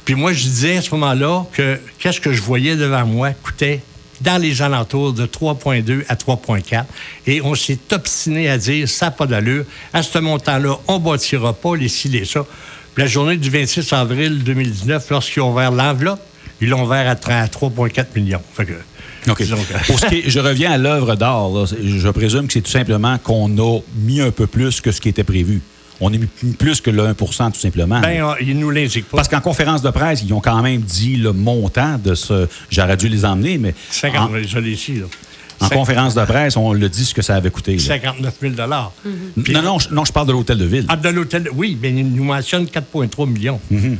Puis 0.04 0.14
moi, 0.14 0.32
je 0.32 0.42
disais 0.42 0.76
à 0.78 0.82
ce 0.82 0.90
moment-là 0.94 1.44
que 1.52 1.78
qu'est-ce 1.98 2.20
que 2.20 2.32
je 2.32 2.42
voyais 2.42 2.76
devant 2.76 3.04
moi 3.06 3.30
coûtait 3.32 3.80
dans 4.20 4.40
les 4.40 4.60
alentours 4.60 5.12
de 5.12 5.24
3,2 5.26 6.04
à 6.08 6.14
3,4. 6.14 6.84
Et 7.26 7.40
on 7.42 7.54
s'est 7.54 7.78
obstiné 7.92 8.48
à 8.50 8.58
dire, 8.58 8.88
ça 8.88 9.06
n'a 9.06 9.10
pas 9.12 9.26
d'allure. 9.26 9.64
À 9.92 10.02
ce 10.02 10.18
montant-là, 10.18 10.76
on 10.88 10.98
ne 10.98 11.04
bâtira 11.04 11.52
pas 11.54 11.74
les 11.76 11.88
ci, 11.88 12.08
les 12.08 12.24
ça. 12.24 12.44
Puis 12.94 13.02
la 13.02 13.08
journée 13.08 13.36
du 13.36 13.48
26 13.50 13.92
avril 13.92 14.42
2019, 14.44 15.08
lorsqu'ils 15.10 15.40
ont 15.42 15.52
ouvert 15.52 15.70
l'enveloppe, 15.70 16.20
ils 16.60 16.68
l'ont 16.68 16.84
ouvert 16.84 17.08
à 17.08 17.14
3 17.16 17.34
à 17.36 17.46
3,4 17.46 18.06
millions. 18.16 18.42
Fait 18.54 18.66
que, 18.66 18.74
Pour 19.86 19.98
ce 19.98 20.06
qui 20.06 20.16
est- 20.16 20.30
je 20.30 20.38
reviens 20.40 20.72
à 20.72 20.76
l'œuvre 20.78 21.14
d'art. 21.14 21.48
Je 21.66 22.08
présume 22.10 22.46
que 22.46 22.52
c'est 22.54 22.60
tout 22.62 22.70
simplement 22.70 23.16
qu'on 23.18 23.56
a 23.58 23.78
mis 23.96 24.20
un 24.20 24.30
peu 24.30 24.46
plus 24.46 24.80
que 24.80 24.92
ce 24.92 25.00
qui 25.00 25.08
était 25.08 25.24
prévu. 25.24 25.60
On 26.00 26.08
a 26.12 26.16
mis 26.16 26.26
plus 26.58 26.80
que 26.80 26.90
le 26.90 27.02
1% 27.12 27.52
tout 27.52 27.60
simplement. 27.60 28.00
ben, 28.00 28.34
ils 28.40 28.58
nous 28.58 28.70
l'indiquent 28.70 29.08
pas. 29.08 29.18
Parce 29.18 29.28
qu'en 29.28 29.40
conférence 29.40 29.82
de 29.82 29.90
presse, 29.90 30.22
ils 30.24 30.32
ont 30.32 30.40
quand 30.40 30.60
même 30.62 30.80
dit 30.80 31.16
le 31.16 31.32
montant 31.32 31.98
de 32.02 32.14
ce. 32.14 32.48
J'aurais 32.70 32.96
dû 32.96 33.08
les 33.08 33.24
emmener, 33.24 33.58
mais 33.58 33.74
50, 33.90 34.30
en, 34.30 34.42
je 34.42 34.58
l'ai 34.58 34.70
ici, 34.72 34.94
là. 34.94 35.06
en 35.60 35.68
conférence 35.68 36.14
de 36.14 36.24
presse, 36.24 36.56
on 36.56 36.72
le 36.72 36.88
dit 36.88 37.04
ce 37.04 37.12
que 37.14 37.22
ça 37.22 37.36
avait 37.36 37.50
coûté. 37.50 37.76
là. 37.76 37.82
59 37.82 38.34
000 38.40 38.54
Puis- 39.44 39.52
Non, 39.52 39.62
non, 39.62 39.78
je, 39.78 39.90
non, 39.90 40.04
je 40.04 40.12
parle 40.12 40.26
de 40.28 40.32
l'hôtel 40.32 40.56
de 40.58 40.64
ville. 40.64 40.86
Ah, 40.88 40.96
de 40.96 41.08
l'hôtel, 41.10 41.48
oui, 41.54 41.76
mais 41.80 41.90
il 41.90 42.08
nous 42.10 42.24
mentionne 42.24 42.64
4,3 42.66 43.26
millions. 43.28 43.60
Mhm. 43.70 43.98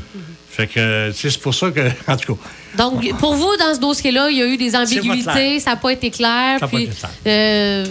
Fait 0.49 0.67
que 0.67 0.81
euh, 0.81 1.12
c'est 1.12 1.38
pour 1.38 1.55
ça 1.55 1.70
que, 1.70 1.81
en 2.08 2.17
tout 2.17 2.35
cas, 2.35 2.41
Donc, 2.78 3.08
pour 3.19 3.34
vous, 3.34 3.50
dans 3.58 3.75
ce 3.75 3.81
dossier-là, 3.81 4.31
il 4.31 4.38
y 4.38 4.43
a 4.43 4.46
eu 4.46 4.56
des 4.56 4.75
ambiguïtés, 4.76 5.61
ça 5.61 5.70
n'a 5.70 5.76
pas 5.76 5.93
été 5.93 6.11
clair. 6.11 6.58
Ça 6.58 6.64
a 6.67 6.69
pas 6.69 6.76
puis, 6.76 6.84
été 6.84 6.94
clair. 6.94 7.11
euh, 7.26 7.87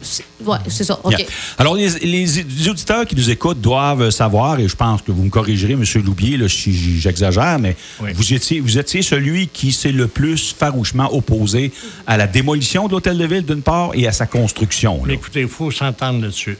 c'est- 0.00 0.24
ouais, 0.44 0.58
c'est 0.68 0.84
ça. 0.84 0.98
OK. 1.02 1.26
Alors, 1.58 1.74
les, 1.74 1.88
les- 2.00 2.26
les 2.26 2.68
auditeurs 2.68 3.06
qui 3.06 3.16
nous 3.16 3.30
écoutent 3.30 3.60
doivent 3.60 4.10
savoir, 4.10 4.58
et 4.60 4.68
je 4.68 4.76
pense 4.76 5.02
que 5.02 5.12
vous 5.12 5.24
me 5.24 5.30
corrigerez, 5.30 5.72
M. 5.74 5.84
Loubier, 6.04 6.36
là, 6.36 6.48
si 6.48 6.72
j'exagère, 7.00 7.58
mais 7.58 7.76
Oui. 8.00 8.10
vous, 8.14 8.32
étiez, 8.34 8.60
vous 8.60 8.78
étiez 8.78 9.02
celui 9.02 9.48
qui 9.48 9.72
s'est 9.72 9.92
le 9.92 10.06
plus 10.08 10.54
farouchement 10.58 11.12
opposé 11.14 11.72
à 12.06 12.16
la 12.16 12.26
démolition 12.26 12.86
de 12.86 12.92
l'hôtel 12.92 13.18
de 13.18 13.26
ville, 13.26 13.44
d'une 13.44 13.62
part, 13.62 13.90
et 13.94 14.06
à 14.06 14.12
sa 14.12 14.26
construction. 14.26 15.04
là. 15.04 15.14
Écoutez, 15.14 15.40
il 15.40 15.48
faut 15.48 15.70
s'entendre 15.70 16.20
là-dessus. 16.22 16.56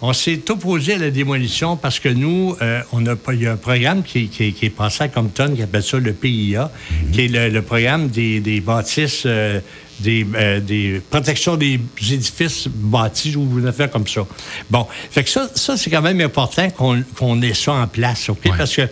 On 0.00 0.12
s'est 0.12 0.48
opposé 0.50 0.94
à 0.94 0.98
la 0.98 1.10
démolition 1.10 1.76
parce 1.76 1.98
que 1.98 2.08
nous, 2.08 2.54
euh, 2.62 2.80
on 2.92 3.04
a 3.06 3.16
pas, 3.16 3.34
il 3.34 3.42
y 3.42 3.46
a 3.48 3.52
un 3.52 3.56
programme 3.56 4.04
qui, 4.04 4.28
qui- 4.28 4.52
qui 4.52 4.66
est 4.66 4.70
passé 4.70 5.02
à 5.04 5.08
Compton 5.08 5.52
qui 5.56 5.62
appelle 5.62 5.82
ça 5.82 5.98
le 5.98 6.12
PIA, 6.12 6.70
qui 7.12 7.22
est 7.24 7.28
le, 7.28 7.48
le 7.48 7.62
programme 7.62 8.06
des, 8.06 8.38
des 8.38 8.60
bâtisses, 8.60 9.24
euh, 9.26 9.58
des, 9.98 10.24
euh, 10.36 10.60
des 10.60 11.02
protections 11.10 11.56
des 11.56 11.80
édifices 12.12 12.68
bâtis 12.68 13.34
ou 13.34 13.58
une 13.58 13.66
affaire 13.66 13.90
comme 13.90 14.06
ça. 14.06 14.24
Bon, 14.70 14.86
fait 15.10 15.24
que 15.24 15.30
ça, 15.30 15.50
ça 15.56 15.76
c'est 15.76 15.90
quand 15.90 16.02
même 16.02 16.20
important 16.20 16.70
qu'on 16.70 17.02
qu'on 17.16 17.42
ait 17.42 17.54
ça 17.54 17.72
en 17.72 17.86
place, 17.88 18.28
OK? 18.28 18.38
Ouais. 18.44 18.52
Parce 18.56 18.76
que 18.76 18.82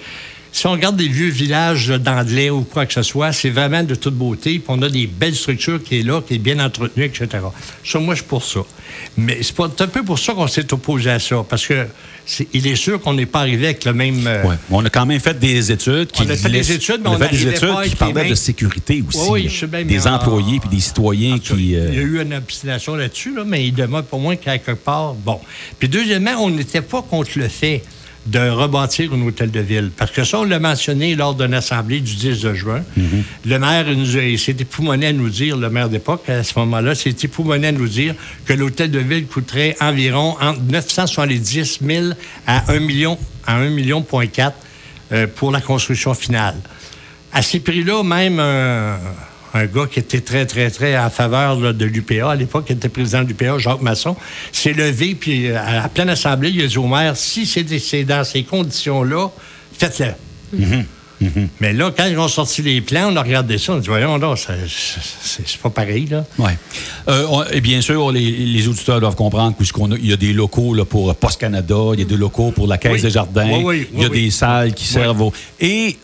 si 0.57 0.67
on 0.67 0.73
regarde 0.73 0.97
des 0.97 1.09
vieux 1.09 1.29
villages 1.29 1.89
d'Anglais 1.89 2.49
ou 2.49 2.63
quoi 2.63 2.87
que 2.87 2.93
ce 2.95 3.03
soit, 3.03 3.31
c'est 3.33 3.51
vraiment 3.51 3.83
de 3.83 3.95
toute 3.95 4.15
beauté. 4.15 4.53
Puis 4.53 4.63
on 4.69 4.81
a 4.81 4.89
des 4.89 5.07
belles 5.07 5.35
structures 5.35 5.83
qui 5.83 6.01
est 6.01 6.03
là, 6.03 6.23
qui 6.27 6.35
est 6.37 6.39
bien 6.39 6.59
entretenue, 6.65 7.05
etc. 7.05 7.29
Ça, 7.85 7.99
moi, 7.99 8.15
je 8.15 8.21
suis 8.21 8.29
pour 8.29 8.43
ça. 8.43 8.61
Mais 9.19 9.39
c'est 9.43 9.55
un 9.61 9.87
peu 9.89 10.03
pour 10.03 10.19
ça 10.19 10.33
qu'on 10.33 10.47
s'est 10.47 10.73
opposé 10.73 11.11
à 11.11 11.19
ça. 11.19 11.45
Parce 11.47 11.67
que 11.67 11.87
c'est- 12.25 12.49
il 12.55 12.67
est 12.67 12.75
sûr 12.75 12.99
qu'on 13.03 13.13
n'est 13.13 13.27
pas 13.27 13.41
arrivé 13.41 13.67
avec 13.67 13.85
le 13.85 13.93
même. 13.93 14.27
euh, 14.27 14.45
Ouais. 14.45 14.55
On 14.71 14.83
a 14.83 14.89
quand 14.89 15.05
même 15.05 15.21
fait 15.21 15.39
des 15.39 15.71
études 15.71 16.11
qui 16.11 16.23
On 16.23 16.31
a 16.31 16.37
fait 16.37 16.49
des 16.49 16.73
études, 16.73 17.01
mais 17.05 17.11
on 17.11 17.21
a 17.21 17.29
fait 17.29 17.37
des 17.37 17.47
études 17.49 17.83
qui 17.91 17.97
parlaient 17.97 18.29
de 18.31 18.35
sécurité 18.35 19.05
aussi. 19.07 19.19
Oui, 19.29 19.49
je 19.51 19.59
sais 19.61 19.67
bien, 19.67 19.85
des 19.85 20.07
employés 20.07 20.59
puis 20.59 20.71
des 20.71 20.81
citoyens 20.81 21.39
cas, 21.39 21.55
qui. 21.55 21.77
euh, 21.77 21.89
Il 21.93 21.97
y 21.97 21.99
a 21.99 22.03
eu 22.03 22.23
une 22.23 22.33
obstination 22.33 22.95
là-dessus, 22.95 23.35
là, 23.35 23.43
mais 23.47 23.67
il 23.67 23.75
demeure 23.75 24.05
pour 24.05 24.21
moi 24.21 24.35
qu'à 24.37 24.57
quelque 24.57 24.73
part, 24.83 25.13
bon. 25.13 25.39
Puis 25.79 25.89
deuxièmement, 25.91 26.37
on 26.39 26.49
n'était 26.49 26.81
pas 26.81 27.03
contre 27.03 27.33
le 27.37 27.49
fait 27.49 27.83
de 28.27 28.49
rebâtir 28.49 29.13
un 29.15 29.21
hôtel 29.23 29.51
de 29.51 29.61
ville. 29.61 29.91
Parce 29.97 30.11
que 30.11 30.25
ça, 30.25 30.41
on 30.41 30.45
l'a 30.45 30.59
mentionné 30.59 31.15
lors 31.15 31.35
d'une 31.35 31.55
assemblée 31.55 32.01
du 32.01 32.15
10 32.15 32.41
de 32.43 32.55
juin. 32.55 32.83
Mm-hmm. 32.99 33.23
Le 33.47 33.59
maire 33.59 33.85
nous 33.97 34.17
a- 34.17 34.37
s'est 34.39 34.57
époumoné 34.59 35.07
à 35.07 35.13
nous 35.13 35.29
dire, 35.29 35.57
le 35.57 35.71
maire 35.71 35.89
d'époque, 35.89 36.29
à 36.29 36.43
ce 36.43 36.59
moment-là, 36.59 36.95
s'est 36.95 37.15
époumoné 37.23 37.69
à 37.69 37.73
nous 37.73 37.89
dire 37.89 38.15
que 38.45 38.53
l'hôtel 38.53 38.91
de 38.91 38.99
ville 38.99 39.27
coûterait 39.27 39.77
environ 39.81 40.37
entre 40.41 40.61
970 40.63 41.79
000 41.87 42.07
à 42.47 42.73
1 42.73 42.81
million, 42.81 43.19
à 43.47 43.57
1 43.57 43.71
million 43.71 44.03
point 44.03 44.27
4 44.27 44.57
euh, 45.13 45.27
pour 45.35 45.53
la 45.53 45.61
construction 45.61 46.15
finale. 46.15 46.57
À 47.33 47.43
ces 47.43 47.61
prix-là, 47.61 48.03
même 48.03 48.41
un, 48.41 48.99
un 49.57 49.67
gars 49.67 49.87
qui 49.91 49.99
était 50.01 50.21
très, 50.21 50.47
très, 50.47 50.71
très 50.71 50.99
en 50.99 51.11
faveur 51.11 51.59
là, 51.61 51.73
de 51.73 51.85
l'UPA, 51.85 52.31
à 52.31 52.35
l'époque, 52.37 52.67
qui 52.67 52.73
était 52.73 52.89
président 52.89 53.23
de 53.23 53.29
l'UPA, 53.29 53.59
Jacques 53.59 53.83
Masson, 53.83 54.17
s'est 54.53 54.73
levé, 54.73 55.15
puis 55.15 55.49
euh, 55.49 55.59
à 55.59 55.75
la 55.83 55.89
pleine 55.89 56.09
assemblée, 56.11 56.51
il 56.51 56.63
a 56.63 56.67
dit 56.67 56.79
au 56.79 56.87
maire, 56.87 57.17
si 57.17 57.47
c'est 57.47 58.05
dans 58.05 58.25
ces 58.25 58.43
conditions-là, 58.45 59.29
faites-le. 59.79 60.13
Mais 61.61 61.73
là, 61.73 61.91
quand 61.97 62.05
ils 62.05 62.19
ont 62.19 62.29
sorti 62.29 62.61
les 62.61 62.83
plans, 62.83 63.11
on 63.11 63.17
a 63.17 63.23
regardé 63.23 63.57
ça, 63.57 63.73
on 63.73 63.77
a 63.77 63.81
dit, 63.81 63.89
voyons, 63.89 64.19
là, 64.19 64.37
ça- 64.37 64.53
c'est 64.69 65.57
pas 65.63 65.71
pareil, 65.71 66.07
là. 66.11 66.27
Ouais. 66.39 66.59
Euh, 67.09 67.45
et 67.53 67.63
bien 67.63 67.81
sûr, 67.81 68.13
les, 68.13 68.31
les 68.31 68.69
auditeurs 68.69 69.01
doivent 69.01 69.17
comprendre 69.17 69.57
qu'il 69.57 70.07
y 70.07 70.13
a 70.13 70.17
des 70.19 70.35
locaux 70.35 70.75
là, 70.75 70.85
pour 70.85 71.15
Post 71.15 71.41
Canada, 71.41 71.75
il 71.95 72.01
y 72.01 72.03
a 72.03 72.07
des 72.07 72.19
locaux 72.19 72.51
pour 72.51 72.67
la 72.67 72.77
Caisse 72.77 72.93
Oui. 72.93 73.01
des 73.03 73.11
Jardins, 73.11 73.49
Oui, 73.51 73.63
oui, 73.65 73.89
il 73.95 74.01
y 74.03 74.05
a 74.05 74.09
oui, 74.09 74.15
des 74.15 74.25
oui. 74.27 74.31
salles 74.31 74.75
qui 74.75 74.85
servent 74.87 75.23
au. 75.23 75.33
Et 75.59 75.97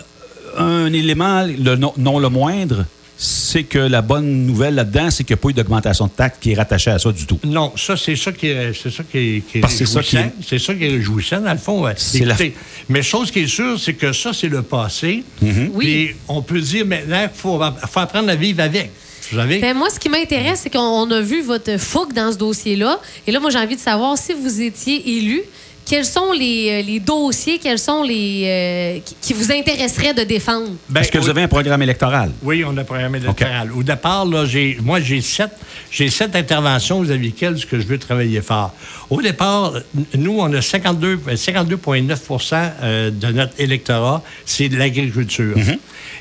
un 0.56 0.90
élément, 0.92 1.44
le, 1.46 1.76
non, 1.76 1.92
non 1.98 2.18
le 2.18 2.30
moindre, 2.30 2.86
c'est 3.16 3.62
que 3.64 3.78
la 3.78 4.02
bonne 4.02 4.46
nouvelle 4.46 4.74
là-dedans, 4.74 5.10
c'est 5.10 5.22
qu'il 5.24 5.34
n'y 5.36 5.40
a 5.40 5.42
pas 5.42 5.48
eu 5.50 5.52
d'augmentation 5.52 6.06
de 6.06 6.10
taxes 6.10 6.38
qui 6.40 6.52
est 6.52 6.54
rattachée 6.54 6.90
à 6.90 6.98
ça 6.98 7.12
du 7.12 7.24
tout. 7.26 7.38
Non, 7.44 7.72
ça, 7.76 7.96
c'est 7.96 8.16
ça 8.16 8.32
qui 8.32 8.48
est, 8.48 8.72
c'est 8.80 8.90
ça 8.90 9.04
qui 9.04 9.18
est, 9.18 9.40
qui 9.46 9.58
est 9.58 9.60
Parce 9.60 9.74
que 9.74 9.84
c'est 9.84 9.92
ça 9.92 10.02
qui 10.02 10.16
réjouissant. 10.16 10.36
C'est 10.48 10.58
ça 10.58 10.74
qui 10.74 10.84
est 10.84 10.88
réjouissant, 10.88 11.40
dans 11.40 11.52
le 11.52 11.58
fond. 11.58 11.82
ouais. 11.84 11.92
C'est 11.96 12.24
la- 12.24 12.34
Écoutez, 12.34 12.54
Mais 12.88 13.02
chose 13.02 13.30
qui 13.30 13.40
est 13.40 13.46
sûre, 13.46 13.78
c'est 13.78 13.94
que 13.94 14.12
ça, 14.12 14.32
c'est 14.32 14.48
le 14.48 14.62
passé. 14.62 15.22
Mhm. 15.40 15.70
Oui. 15.74 15.84
Puis 15.84 16.16
on 16.28 16.42
peut 16.42 16.60
dire 16.60 16.84
maintenant 16.86 17.20
qu'il 17.28 17.38
faut, 17.38 17.60
faut 17.90 18.00
apprendre 18.00 18.28
à 18.28 18.34
vivre 18.34 18.60
avec. 18.62 18.90
Vous 19.30 19.38
savez? 19.38 19.60
Ben, 19.60 19.74
moi, 19.76 19.88
ce 19.88 19.98
qui 20.00 20.08
m'intéresse, 20.08 20.60
c'est 20.64 20.70
qu'on 20.70 21.10
a 21.10 21.20
vu 21.20 21.42
votre 21.42 21.78
fougue 21.78 22.12
dans 22.12 22.32
ce 22.32 22.36
dossier-là. 22.38 23.00
Et 23.26 23.30
là, 23.32 23.38
moi, 23.40 23.50
j'ai 23.50 23.58
envie 23.58 23.76
de 23.76 23.80
savoir 23.80 24.18
si 24.18 24.32
vous 24.34 24.60
étiez 24.60 25.16
élu, 25.16 25.42
quels 25.84 26.04
sont 26.04 26.32
les, 26.32 26.70
euh, 26.70 26.82
les 26.82 27.00
dossiers, 27.00 27.58
quels 27.58 27.78
sont 27.78 28.02
les 28.02 28.44
euh, 28.46 28.98
qui, 29.20 29.32
vous 29.32 29.50
intéresseraient 29.52 30.14
de 30.14 30.22
défendre? 30.22 30.68
Ben, 30.88 31.00
Est-ce 31.00 31.10
que 31.10 31.18
vous 31.18 31.28
avez 31.28 31.42
un 31.42 31.48
programme 31.48 31.82
électoral? 31.82 32.30
Oui, 32.42 32.64
on 32.66 32.76
a 32.76 32.84
programmé 32.84 33.18
électoral. 33.18 33.72
Au 33.72 33.82
départ, 33.82 34.24
là, 34.24 34.44
j'ai, 34.46 34.78
moi, 34.82 35.00
j'ai 35.00 35.20
sept, 35.20 35.50
j'ai 35.90 36.08
sept 36.08 36.36
interventions 36.36 37.02
vis-à-vis 37.02 37.30
desquelles 37.30 37.58
ce 37.58 37.66
que 37.66 37.80
je 37.80 37.86
veux 37.86 37.98
travailler 37.98 38.40
fort. 38.40 38.74
Au 39.10 39.20
départ, 39.20 39.74
nous, 40.16 40.38
on 40.38 40.52
a 40.52 40.62
52, 40.62 41.20
52,9% 41.34 42.70
euh, 42.82 43.10
de 43.10 43.26
notre 43.28 43.60
électorat, 43.60 44.22
c'est 44.46 44.68
de 44.68 44.76
l'agriculture. 44.76 45.56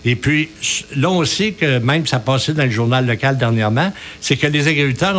Et 0.03 0.15
puis, 0.15 0.49
là, 0.95 1.11
on 1.11 1.23
sait 1.25 1.51
que 1.51 1.77
même 1.77 2.07
ça 2.07 2.19
passait 2.19 2.53
dans 2.53 2.63
le 2.63 2.71
journal 2.71 3.05
local 3.05 3.37
dernièrement, 3.37 3.93
c'est 4.19 4.35
que 4.35 4.47
les 4.47 4.67
agriculteurs, 4.67 5.15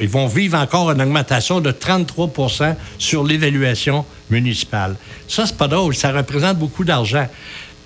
ils 0.00 0.08
vont 0.08 0.26
vivre 0.28 0.56
encore 0.58 0.92
une 0.92 1.02
augmentation 1.02 1.60
de 1.60 1.72
33% 1.72 2.76
sur 2.98 3.23
l'évaluation 3.24 4.04
municipale. 4.30 4.96
Ça, 5.28 5.46
c'est 5.46 5.56
pas 5.56 5.68
drôle. 5.68 5.94
Ça 5.94 6.12
représente 6.12 6.58
beaucoup 6.58 6.84
d'argent. 6.84 7.26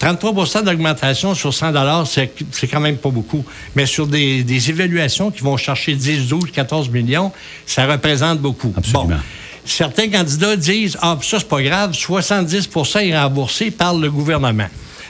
33% 0.01 0.63
d'augmentation 0.63 1.35
sur 1.35 1.53
100 1.53 2.05
c'est 2.05 2.33
c'est 2.53 2.69
quand 2.69 2.81
même 2.81 2.99
pas 2.99 3.11
beaucoup. 3.11 3.45
Mais 3.75 3.87
sur 3.87 4.07
des, 4.07 4.45
des 4.45 4.71
évaluations 4.71 5.31
qui 5.31 5.43
vont 5.43 5.57
chercher 5.57 5.95
10, 5.95 6.29
12, 6.29 6.53
14 6.53 6.89
millions, 6.91 7.33
ça 7.67 7.87
représente 7.87 8.39
beaucoup. 8.39 8.73
Absolument. 8.77 9.07
Bon. 9.07 9.17
Certains 9.65 10.09
candidats 10.09 10.57
disent 10.57 10.97
Ah, 11.03 11.19
ça, 11.21 11.39
c'est 11.41 11.49
pas 11.49 11.63
grave, 11.63 11.93
70% 11.93 13.09
est 13.09 13.19
remboursé 13.19 13.71
par 13.71 13.95
le 13.95 14.11
gouvernement. 14.11 14.69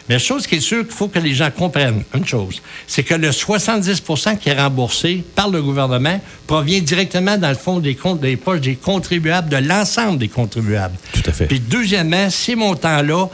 Mais 0.08 0.14
la 0.14 0.18
chose 0.18 0.46
qui 0.46 0.56
est 0.56 0.60
sûre 0.60 0.84
qu'il 0.86 0.94
faut 0.94 1.08
que 1.08 1.18
les 1.18 1.34
gens 1.34 1.50
comprennent 1.50 2.02
une 2.14 2.26
chose, 2.26 2.62
c'est 2.86 3.02
que 3.02 3.14
le 3.14 3.30
70% 3.30 4.38
qui 4.38 4.48
est 4.48 4.60
remboursé 4.60 5.22
par 5.34 5.50
le 5.50 5.62
gouvernement 5.62 6.20
provient 6.46 6.80
directement 6.80 7.36
dans 7.36 7.48
le 7.50 7.54
fond 7.54 7.78
des 7.78 7.94
comptes 7.94 8.20
des 8.20 8.36
poches 8.36 8.60
des 8.60 8.76
contribuables, 8.76 9.48
de 9.50 9.56
l'ensemble 9.58 10.18
des 10.18 10.28
contribuables. 10.28 10.96
Tout 11.12 11.22
à 11.26 11.32
fait. 11.32 11.46
Puis 11.46 11.60
deuxièmement, 11.60 12.30
ces 12.30 12.54
montants-là 12.54 13.28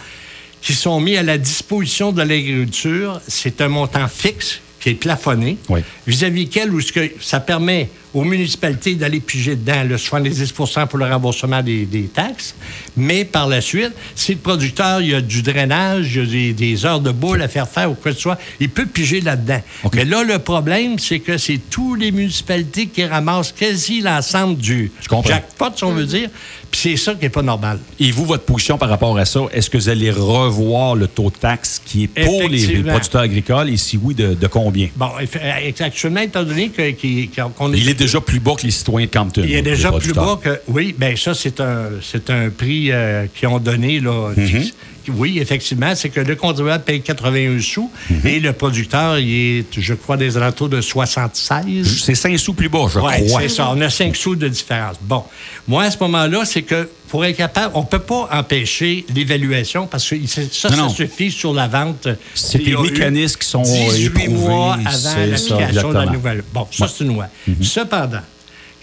qui 0.60 0.72
sont 0.72 0.98
mis 1.00 1.16
à 1.16 1.22
la 1.22 1.38
disposition 1.38 2.10
de 2.10 2.22
l'agriculture, 2.22 3.20
c'est 3.28 3.60
un 3.60 3.68
montant 3.68 4.08
fixe 4.08 4.60
qui 4.80 4.90
est 4.90 4.94
plafonné, 4.94 5.56
Oui. 5.68 5.80
vis-à-vis 6.06 6.48
quel 6.48 6.70
où 6.72 6.80
ce 6.80 6.92
que 6.92 7.10
ça 7.20 7.40
permet 7.40 7.88
aux 8.14 8.24
municipalités 8.24 8.94
d'aller 8.94 9.20
piger 9.20 9.56
dedans 9.56 9.84
le 9.84 9.96
70% 9.96 10.86
pour 10.86 10.98
le 10.98 11.06
remboursement 11.06 11.62
des, 11.62 11.84
des 11.84 12.04
taxes, 12.04 12.54
mais 12.96 13.24
par 13.24 13.48
la 13.48 13.60
suite, 13.60 13.92
si 14.14 14.32
le 14.32 14.38
producteur, 14.38 15.00
il 15.00 15.10
y 15.10 15.14
a 15.14 15.20
du 15.20 15.42
drainage, 15.42 16.14
il 16.14 16.20
y 16.20 16.22
a 16.22 16.26
des, 16.26 16.52
des 16.52 16.86
heures 16.86 17.00
de 17.00 17.10
boule 17.10 17.42
à 17.42 17.48
faire 17.48 17.68
faire 17.68 17.90
ou 17.90 17.94
quoi 17.94 18.12
que 18.12 18.16
ce 18.16 18.22
soit, 18.22 18.38
il 18.60 18.70
peut 18.70 18.86
piger 18.86 19.20
là-dedans. 19.20 19.60
OK. 19.82 19.94
Mais 19.94 20.04
là, 20.04 20.22
le 20.22 20.38
problème, 20.38 20.98
c'est 20.98 21.20
que 21.20 21.38
c'est 21.38 21.60
tous 21.70 21.94
les 21.94 22.12
municipalités 22.12 22.86
qui 22.86 23.04
ramassent 23.04 23.52
quasi 23.52 24.00
l'ensemble 24.00 24.56
du 24.56 24.92
jackpot, 25.24 25.70
si 25.74 25.84
on 25.84 25.92
veut 25.92 26.06
dire, 26.06 26.30
puis 26.74 26.96
c'est 26.96 26.96
ça 26.96 27.14
qui 27.14 27.22
n'est 27.22 27.28
pas 27.28 27.42
normal. 27.42 27.78
Et 28.00 28.10
vous, 28.10 28.24
votre 28.24 28.42
position 28.42 28.76
par 28.78 28.88
rapport 28.88 29.16
à 29.16 29.24
ça, 29.24 29.42
est-ce 29.52 29.70
que 29.70 29.78
vous 29.78 29.88
allez 29.88 30.10
revoir 30.10 30.96
le 30.96 31.06
taux 31.06 31.30
de 31.30 31.36
taxe 31.36 31.80
qui 31.84 32.02
est 32.04 32.24
pour 32.24 32.48
les, 32.48 32.82
producteurs 32.82 33.20
agricoles? 33.20 33.70
Et 33.70 33.76
si 33.76 33.96
oui, 33.96 34.12
de, 34.12 34.34
de 34.34 34.46
combien? 34.48 34.88
Bon, 34.96 35.06
euh, 35.20 35.70
actuellement, 35.80 36.22
étant 36.22 36.42
donné 36.42 36.70
qu'on 36.70 37.72
est... 37.72 37.78
Il 37.78 37.88
est 37.88 37.94
déjà 37.94 38.20
plus 38.20 38.40
bas 38.40 38.54
que 38.58 38.62
les 38.66 38.72
citoyens 38.72 39.06
de 39.06 39.12
Campton. 39.12 39.42
Il 39.44 39.54
est 39.54 39.62
déjà 39.62 39.92
plus 39.92 40.12
bas 40.12 40.36
que. 40.42 40.60
Oui, 40.66 40.92
bien, 40.98 41.14
ça, 41.14 41.32
c'est 41.32 41.60
un, 41.60 41.90
un 42.28 42.50
prix 42.50 42.90
euh, 42.90 43.26
qu'ils 43.32 43.46
ont 43.46 43.60
donné, 43.60 44.00
là. 44.00 44.32
Mhm. 44.36 44.46
fixe. 44.46 44.74
Oui, 45.12 45.38
effectivement, 45.40 45.94
c'est 45.94 46.08
que 46.08 46.20
le 46.20 46.36
contribuable 46.36 46.84
paye 46.84 47.00
81 47.00 47.60
sous 47.60 47.90
Mhm. 48.10 48.20
et 48.26 48.40
le 48.40 48.52
producteur, 48.52 49.18
il 49.18 49.58
est, 49.60 49.64
je 49.80 49.94
crois, 49.94 50.16
des 50.16 50.36
alentours 50.36 50.68
de 50.68 50.80
76. 50.80 52.02
C'est 52.04 52.14
5 52.14 52.38
sous 52.38 52.54
plus 52.54 52.68
bas, 52.68 52.86
je 52.92 52.98
Oui, 52.98 53.26
crois. 53.26 53.40
c'est 53.42 53.48
ça. 53.48 53.70
On 53.74 53.80
a 53.80 53.90
5 53.90 54.14
sous 54.16 54.36
de 54.36 54.48
différence. 54.48 54.96
Bon. 55.00 55.24
Moi, 55.68 55.84
à 55.84 55.90
ce 55.90 55.98
moment-là, 56.00 56.44
c'est 56.44 56.62
que 56.62 56.88
pour 57.08 57.24
être 57.24 57.36
capable, 57.36 57.72
on 57.74 57.80
ne 57.82 57.86
peut 57.86 57.98
pas 58.00 58.28
empêcher 58.32 59.04
l'évaluation 59.14 59.86
parce 59.86 60.08
que 60.08 60.16
ça, 60.26 60.42
ça, 60.50 60.70
Non, 60.70 60.84
non. 60.84 60.88
suffit 60.88 61.30
sur 61.30 61.52
la 61.54 61.68
vente. 61.68 62.08
C'est 62.34 62.60
y 62.60 62.64
des 62.66 62.76
mécanismes 62.76 63.38
qui 63.38 63.48
sont 63.48 63.62
18 63.62 64.06
éprouvés, 64.06 64.28
mois 64.28 64.74
avant 64.84 65.16
l'application 65.26 65.88
de 65.90 65.94
la 65.94 66.06
nouvelle. 66.06 66.42
Bon, 66.52 66.66
ça, 66.70 66.88
c'est 66.88 67.04
une 67.04 67.14
loi. 67.14 67.26
Mhm. 67.46 67.62
Cependant, 67.62 68.20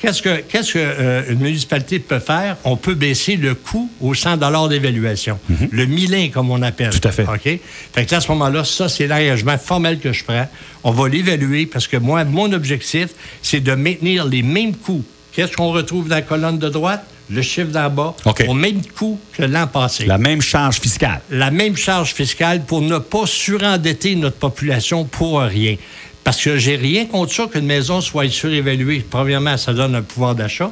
qu'est-ce 0.02 0.22
que 0.22 0.42
qu'est-ce 0.42 0.74
que 0.74 0.80
euh, 0.80 1.36
municipalité 1.36 2.00
peut 2.00 2.20
faire? 2.20 2.58
On 2.64 2.76
peut 2.76 2.96
baisser 2.96 3.36
le 3.36 3.56
coût 3.56 3.90
au 4.02 4.14
100 4.14 4.68
d'évaluation. 4.68 5.40
Le 5.72 5.86
milin, 5.86 6.30
comme 6.30 6.50
on 6.52 6.62
appelle. 6.62 6.88
Mhm. 6.88 7.00
Tout 7.00 7.08
à 7.08 7.12
fait. 7.12 7.24
OK? 7.24 7.60
Fait 7.94 8.06
que 8.06 8.16
à 8.16 8.20
ce 8.22 8.28
moment-là, 8.30 8.64
ça, 8.64 8.90
c'est 8.90 9.08
l'engagement 9.08 9.58
formel 9.58 10.00
que 10.00 10.12
je 10.12 10.24
prends. 10.24 10.48
On 10.84 10.92
va 10.92 11.08
l'évaluer 11.08 11.66
parce 11.66 11.88
que 11.88 11.98
moi, 11.98 12.24
mon 12.26 12.52
objectif, 12.54 13.10
c'est 13.42 13.60
de 13.60 13.74
maintenir 13.74 14.26
les 14.26 14.44
mêmes 14.44 14.76
coûts. 14.76 15.04
Qu'est-ce 15.34 15.56
qu'on 15.56 15.72
retrouve 15.72 16.10
dans 16.10 16.16
la 16.16 16.22
colonne 16.22 16.60
de 16.60 16.70
droite? 16.70 17.06
Le 17.30 17.42
chiffre 17.42 17.70
d'en 17.70 17.90
bas, 17.90 18.14
OK. 18.26 18.44
au 18.50 18.54
même 18.54 18.82
coût 18.86 19.18
que 19.32 19.44
l'an 19.44 19.66
passé. 19.66 20.06
La 20.06 20.18
même 20.18 20.42
charge 20.42 20.82
fiscale. 20.82 21.22
La 21.30 21.50
même 21.50 21.78
charge 21.78 22.14
fiscale 22.14 22.66
pour 22.66 22.82
ne 22.82 22.98
pas 22.98 23.26
surendetter 23.26 24.16
notre 24.16 24.36
population 24.36 25.06
pour 25.06 25.40
rien. 25.40 25.78
Parce 26.24 26.42
que 26.44 26.58
j'ai 26.58 26.76
rien 26.76 27.08
contre 27.08 27.34
ça 27.34 27.48
qu'une 27.52 27.66
maison 27.66 28.00
soit 28.00 28.30
surévaluée. 28.30 29.04
Premièrement, 29.10 29.58
ça 29.58 29.74
donne 29.74 29.96
un 29.96 30.04
pouvoir 30.04 30.36
d'achat. 30.36 30.72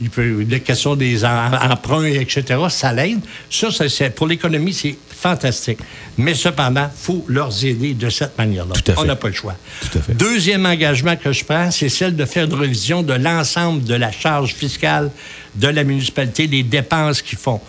Il 0.00 0.10
peut, 0.10 0.44
la 0.48 0.58
question 0.58 0.96
des 0.96 1.24
em- 1.24 1.54
emprunts, 1.70 2.04
etc., 2.04 2.42
ça 2.68 2.92
l'aide. 2.92 3.20
Ça, 3.48 3.68
pour 4.10 4.26
l'économie, 4.26 4.72
c'est 4.72 4.96
fantastique. 5.08 5.78
Mais 6.16 6.34
cependant, 6.34 6.90
il 6.92 7.00
faut 7.00 7.24
leur 7.28 7.50
aider 7.64 7.94
de 7.94 8.10
cette 8.10 8.36
manière-là. 8.36 8.74
On 8.96 9.04
n'a 9.04 9.16
pas 9.16 9.28
le 9.28 9.34
choix. 9.34 9.54
Tout 9.80 9.98
à 9.98 10.02
fait. 10.02 10.14
Deuxième 10.14 10.66
engagement 10.66 11.16
que 11.16 11.32
je 11.32 11.44
prends, 11.44 11.70
c'est 11.70 11.88
celle 11.88 12.16
de 12.16 12.24
faire 12.24 12.44
une 12.46 12.54
révision 12.54 13.02
de 13.02 13.14
l'ensemble 13.14 13.84
de 13.84 13.94
la 13.94 14.10
charge 14.10 14.54
fiscale 14.54 15.10
de 15.54 15.68
la 15.68 15.84
municipalité, 15.84 16.46
des 16.46 16.62
dépenses 16.62 17.22
qu'ils 17.22 17.38
font. 17.38 17.60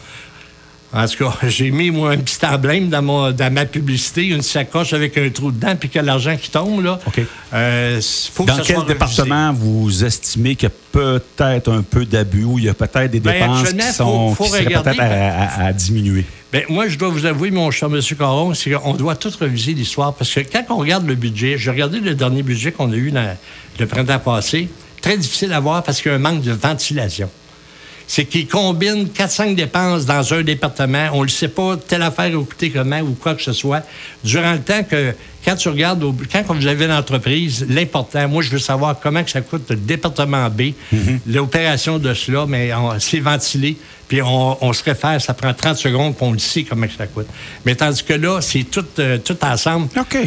En 0.91 1.05
tout 1.07 1.23
cas, 1.23 1.37
j'ai 1.47 1.69
mis, 1.69 1.91
moi, 1.91 2.11
un 2.13 2.17
petit 2.17 2.43
emblème 2.45 2.89
dans, 2.89 3.01
mon- 3.03 3.31
dans 3.31 3.53
ma 3.53 3.65
publicité, 3.65 4.25
une 4.27 4.41
sacoche 4.41 4.93
avec 4.93 5.17
un 5.19 5.29
trou 5.29 5.51
dedans, 5.51 5.75
puis 5.79 5.87
que 5.89 5.99
l'argent 5.99 6.35
qui 6.35 6.49
tombe, 6.49 6.83
là. 6.83 6.99
OK. 7.05 7.21
Euh, 7.53 8.01
faut 8.33 8.43
Dans 8.45 8.57
quel 8.63 8.83
département 8.85 9.53
vous 9.53 10.03
estimez 10.03 10.55
qu'il 10.55 10.69
y 10.69 10.71
a 10.71 10.75
peut-être 10.91 11.71
un 11.71 11.83
peu 11.83 12.05
d'abus 12.05 12.43
ou 12.43 12.57
il 12.57 12.65
y 12.65 12.69
a 12.69 12.73
peut-être 12.73 13.11
des 13.11 13.19
Ben, 13.19 13.33
dépenses 13.33 13.59
actuellement, 13.59 13.87
qui, 13.87 13.93
sont, 13.93 14.35
faut- 14.35 14.43
qui 14.45 14.63
regarder 14.65 14.89
peut-être 14.91 15.01
à, 15.01 15.63
à- 15.63 15.65
à 15.67 15.73
diminuer? 15.73 16.25
Bien, 16.51 16.61
moi, 16.69 16.87
je 16.87 16.97
dois 16.97 17.09
vous 17.09 17.27
avouer, 17.27 17.51
mon 17.51 17.69
cher 17.69 17.89
M. 17.93 17.99
Caron, 18.17 18.55
c'est 18.55 18.71
qu'on 18.71 18.95
doit 18.95 19.15
tout 19.15 19.31
reviser 19.39 19.73
l'histoire. 19.73 20.15
Parce 20.15 20.33
que 20.33 20.39
quand 20.39 20.65
on 20.69 20.77
regarde 20.77 21.05
le 21.07 21.13
budget, 21.13 21.59
j'ai 21.59 21.69
regardé 21.69 21.99
le 21.99 22.15
dernier 22.15 22.41
budget 22.41 22.71
qu'on 22.71 22.91
a 22.91 22.95
eu 22.95 23.11
dans 23.11 23.37
le 23.79 23.85
printemps 23.85 24.17
passé, 24.17 24.67
très 25.01 25.15
difficile 25.17 25.53
à 25.53 25.59
voir 25.59 25.83
parce 25.83 26.01
qu'il 26.01 26.09
y 26.11 26.13
a 26.13 26.17
un 26.17 26.19
manque 26.19 26.41
de 26.41 26.51
ventilation. 26.51 27.29
C'est 28.11 28.25
qu'ils 28.25 28.47
combinent 28.47 29.05
4-5 29.07 29.53
dépenses 29.53 30.03
dans 30.07 30.33
un 30.33 30.41
département. 30.41 31.09
On 31.13 31.19
ne 31.19 31.23
le 31.25 31.29
sait 31.29 31.47
pas, 31.47 31.77
telle 31.77 32.01
affaire 32.01 32.25
a 32.35 32.43
coûté 32.43 32.71
comment 32.71 32.99
ou 33.01 33.13
quoi 33.13 33.35
que 33.35 33.43
ce 33.43 33.53
soit. 33.53 33.83
Durant 34.23 34.53
le 34.53 34.61
temps 34.61 34.81
que, 34.81 35.13
quand 35.45 35.55
tu 35.55 35.69
regardes, 35.69 36.03
au- 36.03 36.15
quand 36.31 36.43
vous 36.55 36.65
avez 36.65 36.85
une 36.85 36.91
entreprise, 36.91 37.67
l'important, 37.69 38.27
moi, 38.27 38.41
je 38.41 38.49
veux 38.49 38.57
savoir 38.57 38.99
comment 38.99 39.23
que 39.23 39.29
ça 39.29 39.41
coûte 39.41 39.69
le 39.69 39.75
département 39.75 40.49
B, 40.49 40.71
l'opération 41.27 41.99
de 41.99 42.13
cela, 42.15 42.45
mais 42.47 42.73
on- 42.73 42.99
c'est 42.99 43.19
ventilé. 43.19 43.77
Puis 44.07 44.23
on, 44.23 44.57
on 44.65 44.73
se 44.73 44.83
réfère, 44.83 45.21
ça 45.21 45.35
prend 45.35 45.53
30 45.53 45.77
secondes, 45.77 46.15
puis 46.15 46.25
on 46.25 46.31
le 46.33 46.39
sait 46.39 46.63
comment 46.63 46.87
que 46.87 46.93
ça 46.97 47.05
coûte. 47.05 47.27
Mais 47.63 47.75
tandis 47.75 48.03
que 48.03 48.13
là, 48.13 48.41
c'est 48.41 48.63
tout, 48.63 48.85
euh, 48.97 49.19
tout 49.19 49.37
ensemble. 49.45 49.87
OK. 49.99 50.17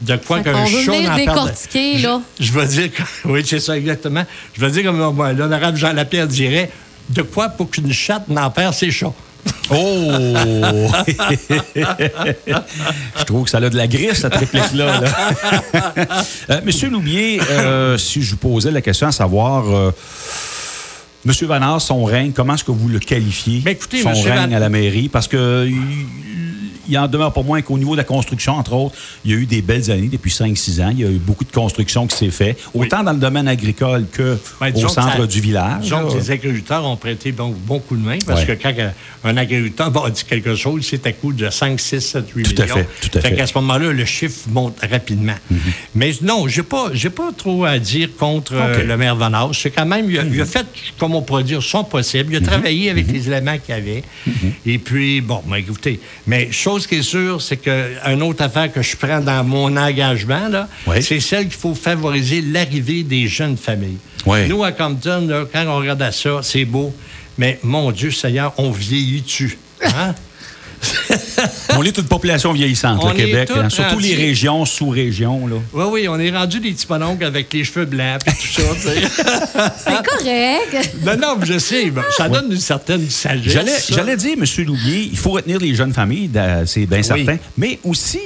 De 0.00 0.16
quoi 0.16 0.40
qu'un 0.40 0.52
qu'on 0.52 0.66
n'en 1.08 1.14
perde- 1.16 1.16
décortiquer, 1.18 1.98
là. 1.98 2.20
Je, 2.40 2.44
je 2.46 2.52
vais 2.52 2.66
dire, 2.66 2.90
que- 2.92 3.02
oui, 3.28 3.42
c'est 3.44 3.60
ça 3.60 3.76
exactement. 3.76 4.24
Je 4.54 4.60
vais 4.62 4.70
dire 4.70 4.84
comme 4.84 4.98
l'honorable 5.36 5.76
Jean 5.76 5.92
Lapierre 5.92 6.26
dirait, 6.26 6.70
de 7.10 7.22
quoi 7.22 7.48
pour 7.48 7.70
qu'une 7.70 7.92
chatte 7.92 8.28
n'en 8.28 8.50
perd 8.50 8.74
ses 8.74 8.90
chats? 8.90 9.12
Oh! 9.70 9.76
Je 13.18 13.24
trouve 13.24 13.44
que 13.44 13.50
ça 13.50 13.58
a 13.58 13.68
de 13.68 13.76
la 13.76 13.86
griffe, 13.86 14.14
cette 14.20 14.34
réplique-là. 14.34 15.00
là. 15.00 15.08
Euh, 16.50 16.60
Monsieur 16.64 16.88
Loubier, 16.90 17.40
euh, 17.50 17.98
si 17.98 18.22
je 18.22 18.30
vous 18.32 18.36
posais 18.36 18.70
la 18.70 18.80
question 18.80 19.06
à 19.08 19.12
savoir, 19.12 19.64
euh, 19.74 19.90
Monsieur 21.24 21.46
Vanard, 21.46 21.80
son 21.80 22.04
règne, 22.04 22.30
comment 22.32 22.54
est-ce 22.54 22.62
que 22.64 22.70
vous 22.70 22.88
le 22.88 22.98
qualifiez, 23.00 23.60
Ben, 23.60 23.72
écoutez, 23.72 24.02
son 24.02 24.10
Monsieur 24.10 24.30
règne 24.30 24.50
Van- 24.50 24.56
à 24.56 24.60
la 24.60 24.68
mairie? 24.68 25.08
Parce 25.08 25.26
que 25.26 25.68
il, 26.88 26.98
en 26.98 27.06
demeure 27.08 27.32
pas 27.32 27.42
moins 27.42 27.62
qu'au 27.62 27.78
niveau 27.78 27.92
de 27.92 27.98
la 27.98 28.04
construction, 28.04 28.54
entre 28.54 28.72
autres, 28.72 28.94
il 29.24 29.30
y 29.30 29.34
a 29.34 29.36
eu 29.38 29.46
des 29.46 29.62
belles 29.62 29.90
années 29.90 30.08
depuis 30.08 30.30
5-6 30.30 30.82
ans. 30.82 30.90
Il 30.92 31.00
y 31.00 31.04
a 31.04 31.08
eu 31.10 31.18
beaucoup 31.18 31.44
de 31.44 31.52
construction 31.52 32.06
qui 32.06 32.16
s'est 32.16 32.30
fait, 32.30 32.56
Oui. 32.74 32.86
autant 32.86 33.02
dans 33.02 33.12
le 33.12 33.18
domaine 33.18 33.48
agricole 33.48 34.06
que 34.12 34.38
Ben, 34.60 34.72
au 34.74 34.88
centre 34.88 35.16
ça- 35.16 35.26
du 35.26 35.40
village. 35.40 35.82
Disons 35.82 36.08
que 36.08 36.14
les 36.18 36.30
agriculteurs 36.30 36.84
ont 36.84 36.96
prêté 36.96 37.32
bon, 37.32 37.54
bon 37.66 37.78
coup 37.78 37.96
de 37.96 38.04
main 38.04 38.18
parce 38.26 38.44
Ouais. 38.44 38.56
que 38.56 38.62
quand 38.62 38.74
un 39.24 39.36
agriculteur 39.36 39.90
va 39.90 40.10
dire 40.10 40.26
quelque 40.26 40.54
chose, 40.54 40.86
c'est 40.88 41.06
à 41.06 41.12
coût 41.12 41.32
de 41.32 41.48
5, 41.50 41.80
6, 41.80 42.00
7, 42.00 42.24
8 42.34 42.54
Tout 42.54 42.62
à 42.62 42.64
millions. 42.64 42.76
fait, 42.76 43.08
tout 43.08 43.18
à 43.18 43.20
fait. 43.20 43.34
qu'à 43.36 43.46
ce 43.46 43.54
moment-là, 43.58 43.92
le 43.92 44.04
chiffre 44.04 44.40
monte 44.50 44.78
rapidement. 44.90 45.34
Mais 45.94 46.12
non, 46.22 46.46
j'ai 46.48 46.62
pas, 46.62 46.90
j'ai 46.92 47.10
pas 47.10 47.30
trop 47.36 47.64
à 47.64 47.78
dire 47.78 48.08
contre 48.18 48.52
euh, 48.54 48.84
le 48.84 48.96
maire 48.96 49.16
Van 49.16 49.32
Haas. 49.32 49.50
C'est 49.54 49.70
quand 49.70 49.86
même, 49.86 50.10
il 50.10 50.18
a, 50.18 50.24
il 50.24 50.40
a 50.40 50.44
fait, 50.46 50.66
comme 50.98 51.14
on 51.14 51.22
pourrait 51.22 51.44
dire, 51.44 51.62
son 51.62 51.84
possible. 51.84 52.32
Il 52.34 52.36
a 52.36 52.40
travaillé 52.40 52.90
avec 52.90 53.10
les 53.10 53.26
éléments 53.28 53.56
qu'il 53.58 53.74
y 53.74 53.78
avait. 53.78 54.02
Et 54.66 54.78
puis, 54.78 55.20
bon, 55.20 55.42
ben, 55.46 55.56
écoutez, 55.56 56.00
mais 56.26 56.50
chose 56.52 56.75
qui 56.84 56.96
est 56.96 57.02
sûre, 57.02 57.40
c'est 57.40 57.56
qu'une 57.56 58.22
autre 58.22 58.42
affaire 58.42 58.72
que 58.72 58.82
je 58.82 58.96
prends 58.96 59.20
dans 59.20 59.44
mon 59.44 59.76
engagement, 59.76 60.48
là, 60.48 60.68
Oui. 60.86 61.02
c'est 61.02 61.20
celle 61.20 61.44
qu'il 61.44 61.56
faut 61.58 61.74
favoriser 61.74 62.42
l'arrivée 62.42 63.02
des 63.02 63.26
jeunes 63.28 63.56
familles. 63.56 63.98
Oui. 64.26 64.48
Nous, 64.48 64.62
à 64.64 64.72
Compton, 64.72 65.26
là, 65.28 65.44
quand 65.50 65.64
on 65.66 65.76
regarde 65.76 66.02
à 66.02 66.12
ça, 66.12 66.40
c'est 66.42 66.64
beau. 66.64 66.92
Mais 67.38 67.58
mon 67.62 67.92
Dieu 67.92 68.10
Seigneur, 68.10 68.52
on 68.58 68.70
vieillit-tu? 68.70 69.56
Hein? 69.84 70.14
on 71.76 71.82
est 71.82 71.92
toute 71.92 72.08
population 72.08 72.52
vieillissante, 72.52 73.02
le 73.04 73.12
Québec. 73.14 73.50
hein, 73.54 73.68
surtout 73.70 73.98
les 73.98 74.14
régions, 74.14 74.64
sous-régions. 74.64 75.46
là. 75.46 75.56
Oui, 75.72 75.84
oui, 75.90 76.08
on 76.08 76.18
est 76.18 76.30
rendu 76.30 76.60
des 76.60 76.72
petits 76.72 76.86
bonhommes 76.86 77.22
avec 77.22 77.52
les 77.52 77.64
cheveux 77.64 77.84
blancs 77.84 78.20
et 78.26 78.30
tout 78.30 78.62
ça. 78.62 78.62
C'est 79.78 80.06
correct. 80.06 80.94
non, 81.04 81.16
non, 81.16 81.36
je 81.44 81.58
sais, 81.58 81.90
ben, 81.90 82.02
ça 82.16 82.28
donne 82.28 82.52
une 82.52 82.60
certaine 82.60 83.08
sagesse. 83.08 83.90
J'allais, 83.90 84.16
dire, 84.16 84.36
M. 84.38 84.44
Loubier, 84.64 85.08
il 85.10 85.18
faut 85.18 85.30
retenir 85.30 85.58
les 85.58 85.74
jeunes 85.74 85.92
familles, 85.92 86.30
c'est 86.66 86.86
bien 86.86 87.02
certain. 87.02 87.36
Mais 87.56 87.78
aussi, 87.84 88.20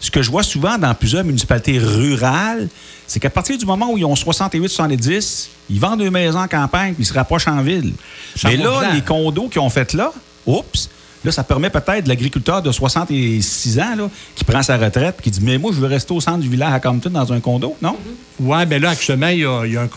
ce 0.00 0.10
que 0.10 0.22
je 0.22 0.30
vois 0.30 0.42
souvent 0.42 0.78
dans 0.78 0.94
plusieurs 0.94 1.24
municipalités 1.24 1.78
rurales, 1.78 2.68
c'est 3.06 3.20
qu'à 3.20 3.30
partir 3.30 3.56
du 3.56 3.64
moment 3.64 3.90
où 3.92 3.98
ils 3.98 4.04
ont 4.04 4.14
68-70, 4.14 5.46
ils 5.70 5.80
vendent 5.80 6.00
une 6.00 6.10
maison 6.10 6.40
en 6.40 6.48
campagne 6.48 6.94
puis 6.94 7.02
ils 7.04 7.06
se 7.06 7.14
rapprochent 7.14 7.48
en 7.48 7.62
ville. 7.62 7.92
Ça 8.36 8.48
Mais 8.48 8.56
là, 8.56 8.80
plan. 8.80 8.92
les 8.92 9.00
condos 9.02 9.48
qu'ils 9.48 9.60
ont 9.60 9.70
fait 9.70 9.92
là, 9.94 10.12
oups, 10.44 10.88
là, 11.26 11.32
ça 11.32 11.44
permet 11.44 11.70
peut-être 11.70 12.08
l'agriculteur 12.08 12.62
de 12.62 12.72
66 12.72 13.78
ans 13.78 13.96
là, 13.96 14.10
qui 14.34 14.44
prend 14.44 14.62
sa 14.62 14.76
retraite 14.78 15.20
qui 15.20 15.30
dit 15.30 15.40
Mais 15.42 15.58
moi, 15.58 15.72
je 15.74 15.80
veux 15.80 15.88
rester 15.88 16.14
au 16.14 16.20
centre 16.20 16.38
du 16.38 16.48
village 16.48 16.72
à 16.72 16.80
Compton 16.80 17.10
dans 17.10 17.32
un 17.32 17.40
condo, 17.40 17.76
non? 17.82 17.96
Oui, 18.40 18.66
bien 18.66 18.78
là, 18.78 18.90
actuellement, 18.90 19.28
il 19.28 19.40
y 19.40 19.44
a, 19.44 19.60
un 19.60 19.88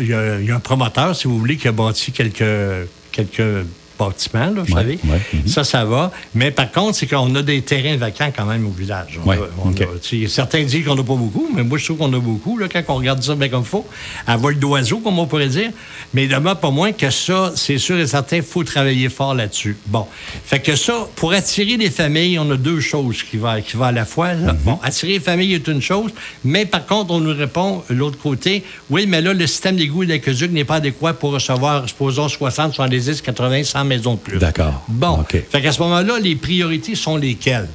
il 0.00 0.06
y 0.06 0.14
a, 0.14 0.40
y 0.40 0.50
a 0.50 0.54
un 0.54 0.60
promoteur, 0.60 1.14
si 1.14 1.28
vous 1.28 1.38
voulez, 1.38 1.56
qui 1.56 1.68
a 1.68 1.72
bâti 1.72 2.12
quelques, 2.12 2.44
quelques 3.12 3.66
bâtiments, 3.98 4.46
là, 4.46 4.62
vous 4.66 4.74
Ouais, 4.74 4.80
savez. 4.82 4.98
ouais, 5.04 5.20
mhm. 5.34 5.46
Ça, 5.46 5.64
ça 5.64 5.84
va. 5.84 6.10
Mais 6.34 6.50
par 6.50 6.70
contre, 6.70 6.96
c'est 6.96 7.06
qu'on 7.06 7.34
a 7.34 7.42
des 7.42 7.62
terrains 7.62 7.96
vacants 7.96 8.30
quand 8.36 8.44
même 8.46 8.66
au 8.66 8.70
village. 8.70 9.18
On 9.24 9.28
Ouais, 9.28 9.36
a- 9.36 9.64
on 9.64 9.70
OK. 9.70 9.80
a- 9.80 9.86
tu 10.02 10.22
sais, 10.22 10.28
certains 10.28 10.62
disent 10.64 10.84
qu'on 10.84 10.94
n'a 10.94 11.02
pas 11.02 11.14
beaucoup, 11.14 11.48
mais 11.54 11.62
moi, 11.62 11.78
je 11.78 11.84
trouve 11.84 11.98
qu'on 11.98 12.12
a 12.12 12.18
beaucoup, 12.18 12.58
là, 12.58 12.66
quand 12.72 12.82
on 12.88 12.94
regarde 12.96 13.22
ça 13.22 13.34
bien 13.34 13.48
comme 13.48 13.62
il 13.62 13.66
faut. 13.66 13.86
À 14.26 14.36
vol 14.36 14.58
d'oiseau, 14.58 14.98
comme 14.98 15.18
on 15.18 15.26
pourrait 15.26 15.48
dire. 15.48 15.70
Mais 16.14 16.26
demeure 16.26 16.58
pas 16.58 16.70
moins 16.70 16.92
que 16.92 17.10
ça, 17.10 17.52
c'est 17.54 17.78
sûr 17.78 17.98
et 17.98 18.06
certain, 18.06 18.36
il 18.36 18.42
faut 18.42 18.64
travailler 18.64 19.08
fort 19.08 19.34
là-dessus. 19.34 19.76
Bon. 19.86 20.06
Fait 20.44 20.60
que 20.60 20.76
ça, 20.76 21.06
pour 21.16 21.32
attirer 21.32 21.76
les 21.76 21.90
familles, 21.90 22.38
on 22.38 22.50
a 22.50 22.56
deux 22.56 22.80
choses 22.80 23.22
qui 23.22 23.36
vont, 23.36 23.60
qui 23.60 23.76
vont 23.76 23.84
à 23.84 23.92
la 23.92 24.04
fois. 24.04 24.34
là. 24.34 24.52
Mhm. 24.52 24.58
Bon, 24.64 24.78
attirer 24.82 25.12
les 25.14 25.20
familles 25.20 25.54
est 25.54 25.66
une 25.68 25.80
chose, 25.82 26.10
mais 26.44 26.64
par 26.66 26.84
contre, 26.86 27.12
on 27.12 27.20
nous 27.20 27.36
répond 27.36 27.82
de 27.88 27.94
l'autre 27.94 28.18
côté, 28.18 28.62
oui, 28.90 29.06
mais 29.06 29.20
là, 29.20 29.32
le 29.32 29.46
système 29.46 29.76
d'égout 29.76 30.02
et 30.04 30.06
d'aqueduc 30.06 30.50
n'est 30.52 30.64
pas 30.64 30.76
adéquat 30.76 31.12
pour 31.14 31.32
recevoir, 31.32 31.88
supposons, 31.88 32.28
60, 32.28 32.74
70, 32.74 33.20
80, 33.22 33.64
100 33.64 33.84
maisons 33.86 34.14
de 34.14 34.20
plus. 34.20 34.38
D'accord. 34.38 34.82
Bon. 34.88 35.20
OK. 35.20 35.36
Fait 35.50 35.62
qu'à 35.62 35.72
ce 35.72 35.80
moment-là, 35.82 36.18
les 36.18 36.36
priorités 36.36 36.94
sont 36.94 37.16
lesquelles? 37.16 37.68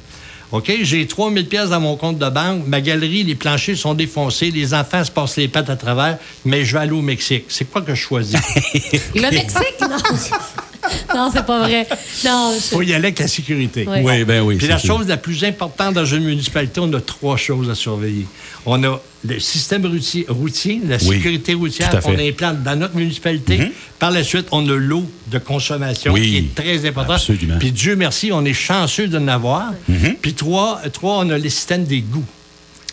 OK, 0.52 0.70
j'ai 0.82 1.06
3000 1.06 1.48
pièces 1.48 1.70
dans 1.70 1.80
mon 1.80 1.96
compte 1.96 2.18
de 2.18 2.28
banque, 2.28 2.66
ma 2.66 2.82
galerie, 2.82 3.24
les 3.24 3.34
planchers 3.34 3.76
sont 3.76 3.94
défoncés, 3.94 4.50
les 4.50 4.74
enfants 4.74 5.02
se 5.02 5.10
passent 5.10 5.38
les 5.38 5.48
pattes 5.48 5.70
à 5.70 5.76
travers, 5.76 6.18
mais 6.44 6.62
je 6.62 6.74
vais 6.74 6.80
aller 6.80 6.92
au 6.92 7.00
Mexique. 7.00 7.46
C'est 7.48 7.64
quoi 7.64 7.80
que 7.80 7.94
je 7.94 8.00
choisis? 8.00 8.34
Le 9.14 9.30
Mexique, 9.30 9.80
non? 9.80 9.96
non, 11.14 11.30
c'est 11.32 11.44
pas 11.46 11.60
vrai. 11.60 11.86
Non, 12.24 12.52
je- 12.54 12.60
faut 12.74 12.82
y 12.82 12.92
aller 12.92 13.06
avec 13.06 13.18
la 13.20 13.28
sécurité. 13.28 13.86
Oui. 13.88 13.98
Oui, 14.02 14.24
ben 14.24 14.42
oui. 14.42 14.56
Puis 14.56 14.66
la 14.66 14.78
sûr. 14.78 14.96
chose 14.98 15.08
la 15.08 15.16
plus 15.16 15.44
importante 15.44 15.94
dans 15.94 16.04
une 16.04 16.24
municipalité, 16.24 16.80
on 16.80 16.92
a 16.92 17.00
trois 17.00 17.36
choses 17.36 17.70
à 17.70 17.74
surveiller. 17.74 18.26
On 18.66 18.82
a 18.84 19.00
le 19.24 19.38
système 19.38 19.86
routier, 19.86 20.26
routier, 20.28 20.80
la 20.86 20.96
Oui, 20.96 21.16
sécurité 21.16 21.54
routière 21.54 21.90
qu'on 22.00 22.18
implante 22.18 22.62
dans 22.62 22.76
notre 22.76 22.96
municipalité. 22.96 23.60
Par 23.98 24.10
la 24.10 24.24
suite, 24.24 24.46
on 24.50 24.68
a 24.68 24.74
l'eau 24.74 25.04
de 25.30 25.38
consommation 25.38 26.12
Oui, 26.12 26.22
qui 26.22 26.36
est 26.38 26.54
très 26.54 26.88
importante. 26.88 27.16
absolument. 27.16 27.58
Puis 27.58 27.70
Dieu 27.72 27.94
merci, 27.94 28.30
on 28.32 28.44
est 28.44 28.52
chanceux 28.54 29.06
de 29.06 29.18
l'avoir. 29.18 29.72
Puis 30.20 30.34
trois, 30.34 30.80
trois, 30.92 31.18
on 31.24 31.30
a 31.30 31.38
le 31.38 31.48
système 31.48 31.84
d'égout 31.84 32.24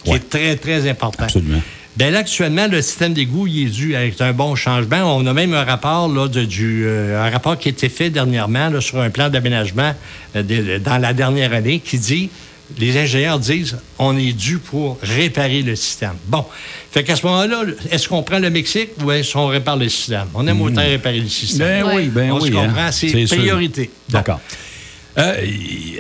qui 0.04 0.12
Ouais. 0.12 0.18
est 0.18 0.30
très, 0.30 0.56
très 0.56 0.88
important. 0.90 1.24
Absolument. 1.24 1.62
Bien 2.00 2.12
là, 2.12 2.20
actuellement, 2.20 2.66
le 2.68 2.82
système 2.82 3.14
d'égout, 3.14 3.46
il 3.46 3.64
est 3.68 3.70
dû 3.70 3.94
avec 3.94 4.22
un 4.22 4.32
bon 4.32 4.56
changement. 4.56 5.18
On 5.18 5.26
a 5.26 5.34
même 5.34 5.54
un 5.54 5.66
rapport, 5.66 6.08
là, 6.08 6.30
de, 6.30 6.46
du, 6.46 6.84
euh, 6.86 7.22
un 7.22 7.30
rapport 7.30 7.58
qui 7.60 7.68
a 7.68 7.72
été 7.72 7.90
fait 7.90 8.10
dernièrement 8.10 8.70
là, 8.70 8.80
sur 8.80 9.02
un 9.02 9.10
plan 9.10 9.28
d'aménagement 9.28 9.94
euh, 10.38 10.42
de- 10.42 10.78
dans 10.78 10.98
la 10.98 11.12
dernière 11.12 11.52
année 11.52 11.82
qui 11.82 12.00
dit, 12.00 12.30
les 12.78 12.98
ingénieurs 12.98 13.38
disent, 13.38 13.78
on 13.98 14.18
est 14.18 14.32
dû 14.32 14.60
pour 14.60 14.98
réparer 15.02 15.62
le 15.62 15.76
système. 15.76 16.14
Bon. 16.28 16.46
Fait 16.90 17.04
qu'à 17.04 17.18
ce 17.18 17.26
moment-là, 17.26 17.64
est-ce 17.92 18.08
qu'on 18.08 18.24
prend 18.24 18.40
le 18.40 18.50
Mexique 18.50 18.92
ou 19.04 19.12
est-ce 19.12 19.34
qu'on 19.34 19.48
répare 19.48 19.76
le 19.76 19.90
système? 19.90 20.28
On 20.34 20.48
aime 20.48 20.62
autant 20.62 20.80
réparer 20.80 21.20
le 21.20 21.28
système. 21.28 21.68
Ben 21.86 21.92
oui, 21.98 22.06
ben 22.08 22.32
On 22.32 22.40
se 22.40 22.46
oui. 22.46 22.52
comprend, 22.52 22.80
hein. 22.80 22.92
c'est 22.94 23.26
sûr. 23.26 23.38
priorité. 23.38 23.90
D'accord. 24.08 24.40
Euh, 25.20 25.36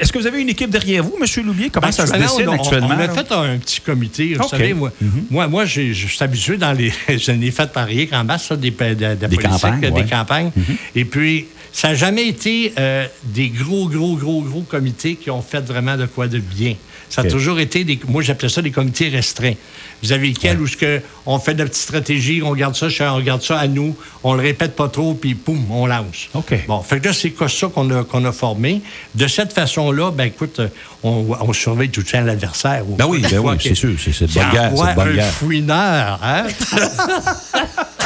Est-ce 0.01 0.11
que 0.13 0.19
vous 0.19 0.27
avez 0.27 0.41
une 0.41 0.49
équipe 0.49 0.69
derrière 0.69 1.03
vous, 1.03 1.15
M. 1.21 1.45
Loubier? 1.45 1.69
Comment 1.69 1.91
ça 1.91 2.05
se 2.07 2.13
Actuellement, 2.13 2.35
dessine 2.35 2.49
on, 2.49 2.53
actuellement? 2.53 2.87
On 2.91 2.99
a 2.99 3.09
fait 3.09 3.31
un 3.33 3.57
petit 3.57 3.81
comité. 3.81 4.35
Vous 4.35 4.47
savez, 4.47 4.73
moi, 4.73 4.91
Mhm. 5.01 5.47
moi, 5.49 5.65
je 5.65 5.91
suis 5.93 6.23
habitué 6.23 6.57
dans 6.57 6.71
les. 6.73 6.91
je 7.09 7.31
n'ai 7.31 7.51
fait 7.51 7.71
par 7.71 7.85
rien 7.87 8.05
qu'en 8.05 8.23
masse, 8.23 8.45
ça, 8.47 8.55
des, 8.55 8.71
de, 8.71 8.75
de 8.93 8.95
Des 9.15 9.27
politique, 9.27 9.41
campagnes, 9.49 9.79
des 9.81 9.87
ouais. 9.89 10.03
Mhm. 10.03 10.09
campagnes. 10.09 10.51
Et 10.95 11.05
puis, 11.05 11.45
ça 11.71 11.89
n'a 11.89 11.95
jamais 11.95 12.27
été 12.27 12.73
euh, 12.79 13.05
des 13.23 13.49
gros, 13.49 13.87
gros, 13.87 14.15
gros, 14.15 14.41
gros 14.41 14.61
comités 14.61 15.15
qui 15.15 15.29
ont 15.29 15.41
fait 15.41 15.61
vraiment 15.61 15.97
de 15.97 16.05
quoi 16.05 16.27
de 16.27 16.39
bien. 16.39 16.75
Ça 17.09 17.21
a 17.21 17.23
toujours 17.25 17.59
été 17.59 17.83
des. 17.83 17.99
Moi, 18.07 18.21
j'appelais 18.21 18.49
ça 18.49 18.61
des 18.61 18.71
comités 18.71 19.09
restreints. 19.09 19.55
Vous 20.01 20.11
avez 20.11 20.27
lesquels 20.27 20.59
où 20.61 20.67
ce 20.67 20.77
que 20.77 21.01
on 21.25 21.39
fait 21.39 21.53
de 21.53 21.59
la 21.59 21.65
petite 21.65 21.81
stratégie, 21.81 22.41
on 22.43 22.53
garde 22.53 22.75
ça, 22.75 22.87
on 23.13 23.19
garde 23.19 23.41
ça 23.41 23.59
à 23.59 23.67
nous, 23.67 23.95
on 24.23 24.33
le 24.33 24.41
répète 24.41 24.75
pas 24.75 24.87
trop, 24.87 25.13
puis 25.13 25.35
poum, 25.35 25.59
on 25.71 25.87
lance. 25.87 26.29
OK. 26.33 26.53
Bon, 26.67 26.81
fait 26.81 26.99
que 26.99 27.07
là, 27.07 27.13
c'est 27.13 27.31
quoi 27.31 27.49
ça 27.49 27.67
qu'on 27.67 27.89
a, 27.91 28.03
qu'on 28.03 28.23
a 28.25 28.31
formé. 28.31 28.81
De 29.15 29.27
cette 29.27 29.51
façon-là, 29.53 30.11
ben 30.11 30.25
écoute, 30.25 30.59
euh, 30.59 30.67
on, 31.03 31.25
on 31.41 31.53
surveille 31.53 31.89
tout 31.89 32.01
le 32.01 32.05
temps 32.05 32.21
l'adversaire. 32.21 32.83
Ben 32.97 33.05
oui, 33.07 33.21
ben 33.29 33.39
oui, 33.39 33.55
c'est 33.61 33.75
sûr, 33.75 33.91
c'est- 33.99 34.25
de 34.25 34.33
bonne 34.33 34.51
guerre, 34.51 34.71
c'est 34.75 34.95
bonne 34.95 35.07
un 35.09 35.13
guerre. 35.13 35.25
fouineur, 35.31 36.19
hein? 36.23 36.43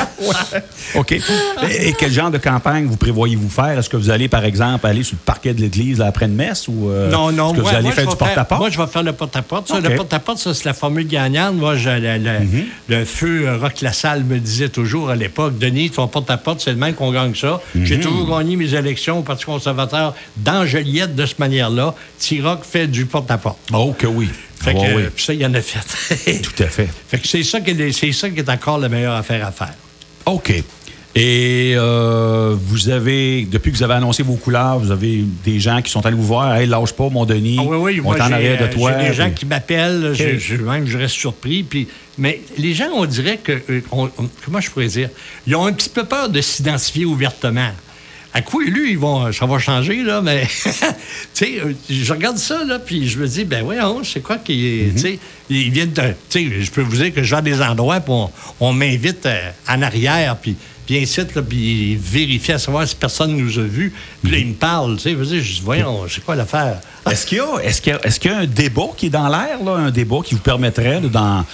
OK. 0.95 1.12
Et, 1.12 1.89
et 1.89 1.93
quel 1.97 2.12
genre 2.12 2.32
de 2.32 2.38
campagne 2.38 2.86
vous 2.86 2.95
prévoyez-vous 2.97 3.49
faire? 3.49 3.77
Est-ce 3.79 3.89
que 3.89 3.97
vous 3.97 4.10
allez, 4.10 4.27
par 4.27 4.45
exemple, 4.45 4.86
aller 4.88 5.03
sur 5.03 5.15
le 5.15 5.25
parquet 5.25 5.53
de 5.53 5.62
l'église 5.62 6.01
après 6.01 6.25
une 6.27 6.36
messe 6.36 6.67
ou 6.67 6.89
euh, 6.89 7.10
non, 7.10 7.32
non. 7.32 7.49
est-ce 7.49 7.56
que 7.58 7.62
moi- 7.62 7.71
vous 7.71 7.75
allez 7.77 7.84
moi, 7.84 7.91
faire 7.93 8.03
je 8.06 8.10
du 8.10 8.15
vais 8.15 8.17
faire- 8.17 8.27
porte-à-porte? 8.27 8.60
Moi, 8.62 8.69
je 8.69 8.77
vais 8.77 8.88
faire 8.88 9.03
le 9.03 9.13
porte-à-porte. 9.13 9.71
Le 9.84 9.95
porte-à-porte, 9.95 10.38
ça, 10.39 10.53
c'est 10.53 10.65
la 10.65 10.73
formule 10.73 11.08
gagnante. 11.08 11.56
Moi, 11.56 11.75
je- 11.75 11.89
le, 11.89 12.17
le- 12.17 12.39
Mhm. 12.39 12.63
le 12.89 13.06
feu 13.06 13.58
Rock 13.62 13.82
Lassalle 13.82 14.23
me 14.23 14.38
disait 14.39 14.69
toujours 14.69 15.10
à 15.10 15.15
l'époque, 15.15 15.58
Denis, 15.58 15.89
ton 15.89 16.08
porte-à-porte, 16.08 16.62
c'est 16.62 16.71
le 16.71 16.77
même 16.77 16.93
qu'on 16.93 17.12
gagne 17.12 17.36
ça. 17.36 17.60
Mhm. 17.75 17.86
J'ai 17.86 17.99
toujours 17.99 18.29
gagné 18.38 18.56
mes 18.56 18.73
élections 18.73 19.19
au 19.19 19.23
Parti 19.23 19.45
conservateur 19.45 20.13
dans 20.38 20.65
Joliette 20.65 21.15
de 21.15 21.25
cette 21.25 21.39
manière-là. 21.39 21.95
T-Rock 22.19 22.62
fait 22.63 22.82
du 22.87 23.05
porte-à-porte. 23.05 23.59
Oh, 23.73 23.93
que 23.97 24.07
oui. 24.07 24.29
Fait 24.61 24.73
que, 24.73 24.79
oui. 24.79 25.03
euh, 25.03 25.09
puis 25.13 25.23
ça, 25.25 25.33
il 25.33 25.45
en 25.45 25.53
a 25.53 25.61
fait. 25.61 26.41
Tout 26.41 26.63
à 26.63 26.67
fait. 26.67 26.87
fait 27.09 27.17
que 27.19 27.27
c'est 27.27 27.43
ça, 27.43 27.59
qui 27.61 27.71
est, 27.71 28.11
ça 28.13 28.29
qui 28.29 28.39
est 28.39 28.49
encore 28.49 28.77
la 28.77 28.87
meilleure 28.89 29.15
affaire 29.15 29.45
à 29.45 29.51
faire. 29.51 29.73
OK. 30.25 30.53
Et 31.15 31.73
euh, 31.75 32.55
vous 32.59 32.89
avez, 32.89 33.45
depuis 33.45 33.71
que 33.71 33.77
vous 33.77 33.83
avez 33.83 33.93
annoncé 33.93 34.23
vos 34.23 34.33
couleurs, 34.33 34.79
vous 34.79 34.89
avez 34.89 35.23
des 35.45 35.59
gens 35.59 35.79
qui 35.81 35.91
sont 35.91 36.03
allés 36.05 36.15
vous 36.15 36.23
voir. 36.25 36.55
Hey, 36.55 36.65
lâche 36.65 36.93
pas, 36.93 37.07
mon 37.09 37.23
Denis. 37.25 37.57
Ah 37.59 37.63
oui, 37.67 37.77
oui, 37.77 38.01
on 38.03 38.15
est 38.15 38.21
en 38.21 38.31
arrière 38.31 38.57
de 38.59 38.63
euh, 38.63 38.71
toi. 38.73 38.93
J'ai 38.99 39.09
des 39.09 39.13
gens 39.13 39.29
qui 39.29 39.45
m'appellent, 39.45 40.13
je, 40.15 40.37
je- 40.39 40.55
même 40.55 40.87
je 40.87 40.97
reste 40.97 41.13
surpris. 41.13 41.61
Puis, 41.61 41.87
mais 42.17 42.41
les 42.57 42.73
gens, 42.73 42.87
on 42.95 43.05
dirait 43.05 43.37
que, 43.37 43.51
euh, 43.69 43.81
on- 43.91 44.09
on- 44.17 44.29
comment 44.43 44.59
je 44.59 44.71
pourrais 44.71 44.87
dire, 44.87 45.09
ils 45.45 45.55
ont 45.55 45.67
un 45.67 45.73
petit 45.73 45.89
peu 45.89 46.03
peur 46.03 46.29
de 46.29 46.41
s'identifier 46.41 47.05
ouvertement. 47.05 47.69
À 48.33 48.41
quoi 48.41 48.63
lui, 48.63 48.91
ils 48.93 48.97
vont, 48.97 49.31
ça 49.31 49.45
va 49.45 49.59
changer, 49.59 50.01
là, 50.03 50.19
mais, 50.21 50.47
tu 50.63 50.69
sais, 51.33 51.59
euh, 51.63 51.73
je 51.89 52.11
regarde 52.13 52.37
ça, 52.37 52.63
là, 52.63 52.79
puis 52.79 53.07
je 53.07 53.19
me 53.19 53.27
dis, 53.27 53.43
ben 53.45 53.63
voyons, 53.63 54.03
c'est 54.03 54.21
quoi 54.21 54.37
qui 54.37 54.65
est, 54.67 54.93
tu 54.95 54.99
sais, 55.01 55.19
ils 55.49 55.69
viennent 55.71 55.93
de, 55.93 56.01
tu 56.29 56.49
sais, 56.49 56.61
je 56.61 56.71
peux 56.71 56.81
vous 56.81 56.95
dire 56.97 57.13
que 57.13 57.21
je 57.21 57.29
vais 57.29 57.37
à 57.37 57.41
des 57.43 57.61
endroits, 57.61 57.99
puis 57.99 58.11
on, 58.11 58.29
on 58.59 58.73
m'invite 58.73 59.25
euh, 59.27 59.51
en 59.69 59.81
arrière, 59.81 60.35
puis 60.37 60.55
puis 60.85 60.97
ainsi, 61.01 61.21
là, 61.33 61.41
puis 61.41 61.91
ils 61.93 61.97
vérifient 61.97 62.51
à 62.51 62.59
savoir 62.59 62.85
si 62.85 62.93
personne 62.97 63.37
nous 63.37 63.57
a 63.57 63.61
vus. 63.61 63.93
Puis 64.21 64.31
là, 64.33 64.37
ils 64.39 64.47
me 64.47 64.53
parlent, 64.53 64.97
tu 64.97 65.03
sais, 65.03 65.15
je 65.15 65.23
dis, 65.53 65.61
voyons, 65.63 66.01
c'est 66.09 66.21
quoi 66.25 66.35
l'affaire? 66.35 66.81
Est-ce 67.09 67.25
qu'il 67.25 67.37
y, 67.37 67.41
a- 67.41 67.63
est-ce 67.63 67.81
qu'il 67.81 67.97
est-ce 68.03 68.19
qu'il 68.19 68.31
y 68.31 68.33
a 68.33 68.39
un 68.39 68.45
débat 68.45 68.87
qui 68.97 69.05
est 69.05 69.09
dans 69.09 69.29
l'air, 69.29 69.63
là, 69.63 69.75
un 69.77 69.91
débat 69.91 70.17
qui 70.25 70.35
vous 70.35 70.41
permettrait, 70.41 70.99
là, 70.99 71.07
dans, 71.07 71.45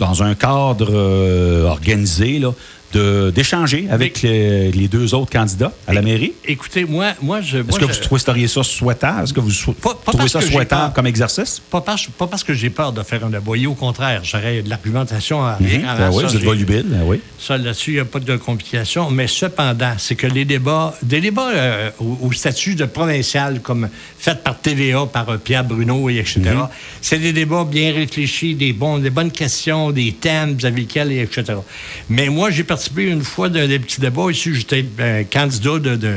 dans 0.00 0.22
un 0.24 0.34
cadre 0.34 0.88
euh, 0.92 1.66
organisé, 1.68 2.40
là, 2.40 2.50
de, 2.92 3.30
d'échanger 3.34 3.86
avec 3.90 4.22
les, 4.22 4.70
les 4.72 4.88
deux 4.88 5.14
autres 5.14 5.30
candidats 5.30 5.72
à 5.86 5.92
la 5.94 6.02
mairie? 6.02 6.32
Écoutez, 6.46 6.84
moi, 6.84 7.12
moi 7.22 7.40
je. 7.40 7.58
Est-ce 7.58 7.78
que 7.78 7.84
vous 7.84 8.00
trouveriez 8.00 8.48
ça 8.48 8.62
souhaitable? 8.62 9.24
Est-ce 9.24 9.32
que 9.32 9.40
vous 9.40 9.72
Pas- 9.74 9.94
pas 9.94 10.12
trouvez 10.12 10.28
ça 10.28 10.40
souhaitable 10.40 10.82
peur. 10.82 10.92
comme 10.92 11.06
exercice? 11.06 11.60
Pas 11.70 11.80
parce, 11.80 12.06
pas 12.06 12.26
parce 12.26 12.44
que 12.44 12.54
j'ai 12.54 12.70
peur 12.70 12.92
de 12.92 13.02
faire 13.02 13.24
un 13.24 13.32
aboyer, 13.32 13.66
au 13.66 13.74
contraire, 13.74 14.20
j'aurais 14.24 14.62
de 14.62 14.68
l'argumentation 14.70 15.42
à 15.44 15.56
rien. 15.56 15.78
Mhm. 15.80 15.84
avant 15.86 15.98
Ben 16.10 16.16
oui, 16.16 16.24
vous 16.24 16.36
êtes 16.36 16.42
volubile, 16.44 16.84
ben 16.86 17.02
oui. 17.04 17.20
Ça, 17.38 17.56
là-dessus, 17.58 17.90
il 17.92 17.94
n'y 17.94 18.00
a 18.00 18.04
pas 18.04 18.20
de 18.20 18.36
complication. 18.36 19.10
Mais 19.10 19.26
cependant, 19.26 19.92
c'est 19.98 20.14
que 20.14 20.26
les 20.26 20.44
débats, 20.44 20.94
des 21.02 21.20
débats 21.20 21.50
euh, 21.54 21.90
au, 22.00 22.18
au 22.22 22.32
statut 22.32 22.74
de 22.74 22.84
provincial, 22.84 23.60
comme 23.60 23.88
fait 24.18 24.42
par 24.42 24.58
TVA, 24.58 25.06
par 25.06 25.28
euh, 25.30 25.36
Pierre 25.38 25.64
Bruno, 25.64 26.08
et 26.10 26.18
etc., 26.18 26.40
Mhm. 26.42 26.68
c'est 27.00 27.18
des 27.18 27.32
débats 27.32 27.64
bien 27.64 27.92
réfléchis, 27.92 28.54
des, 28.54 28.72
bons, 28.72 28.98
des 28.98 29.10
bonnes 29.10 29.30
questions, 29.30 29.90
des 29.90 30.12
thèmes 30.12 30.54
vis-à-vis 30.54 30.82
lesquels, 30.82 31.12
et 31.12 31.20
etc. 31.22 31.54
Mais 32.08 32.28
moi, 32.28 32.50
j'ai 32.50 32.64
participé 32.82 33.04
une 33.04 33.22
fois 33.22 33.48
d'un 33.48 33.68
des 33.68 33.78
petits 33.78 34.00
débats 34.00 34.30
ici. 34.30 34.54
J'étais 34.54 34.84
euh, 35.00 35.22
candidat 35.30 35.78
de, 35.78 35.96
de, 35.96 36.14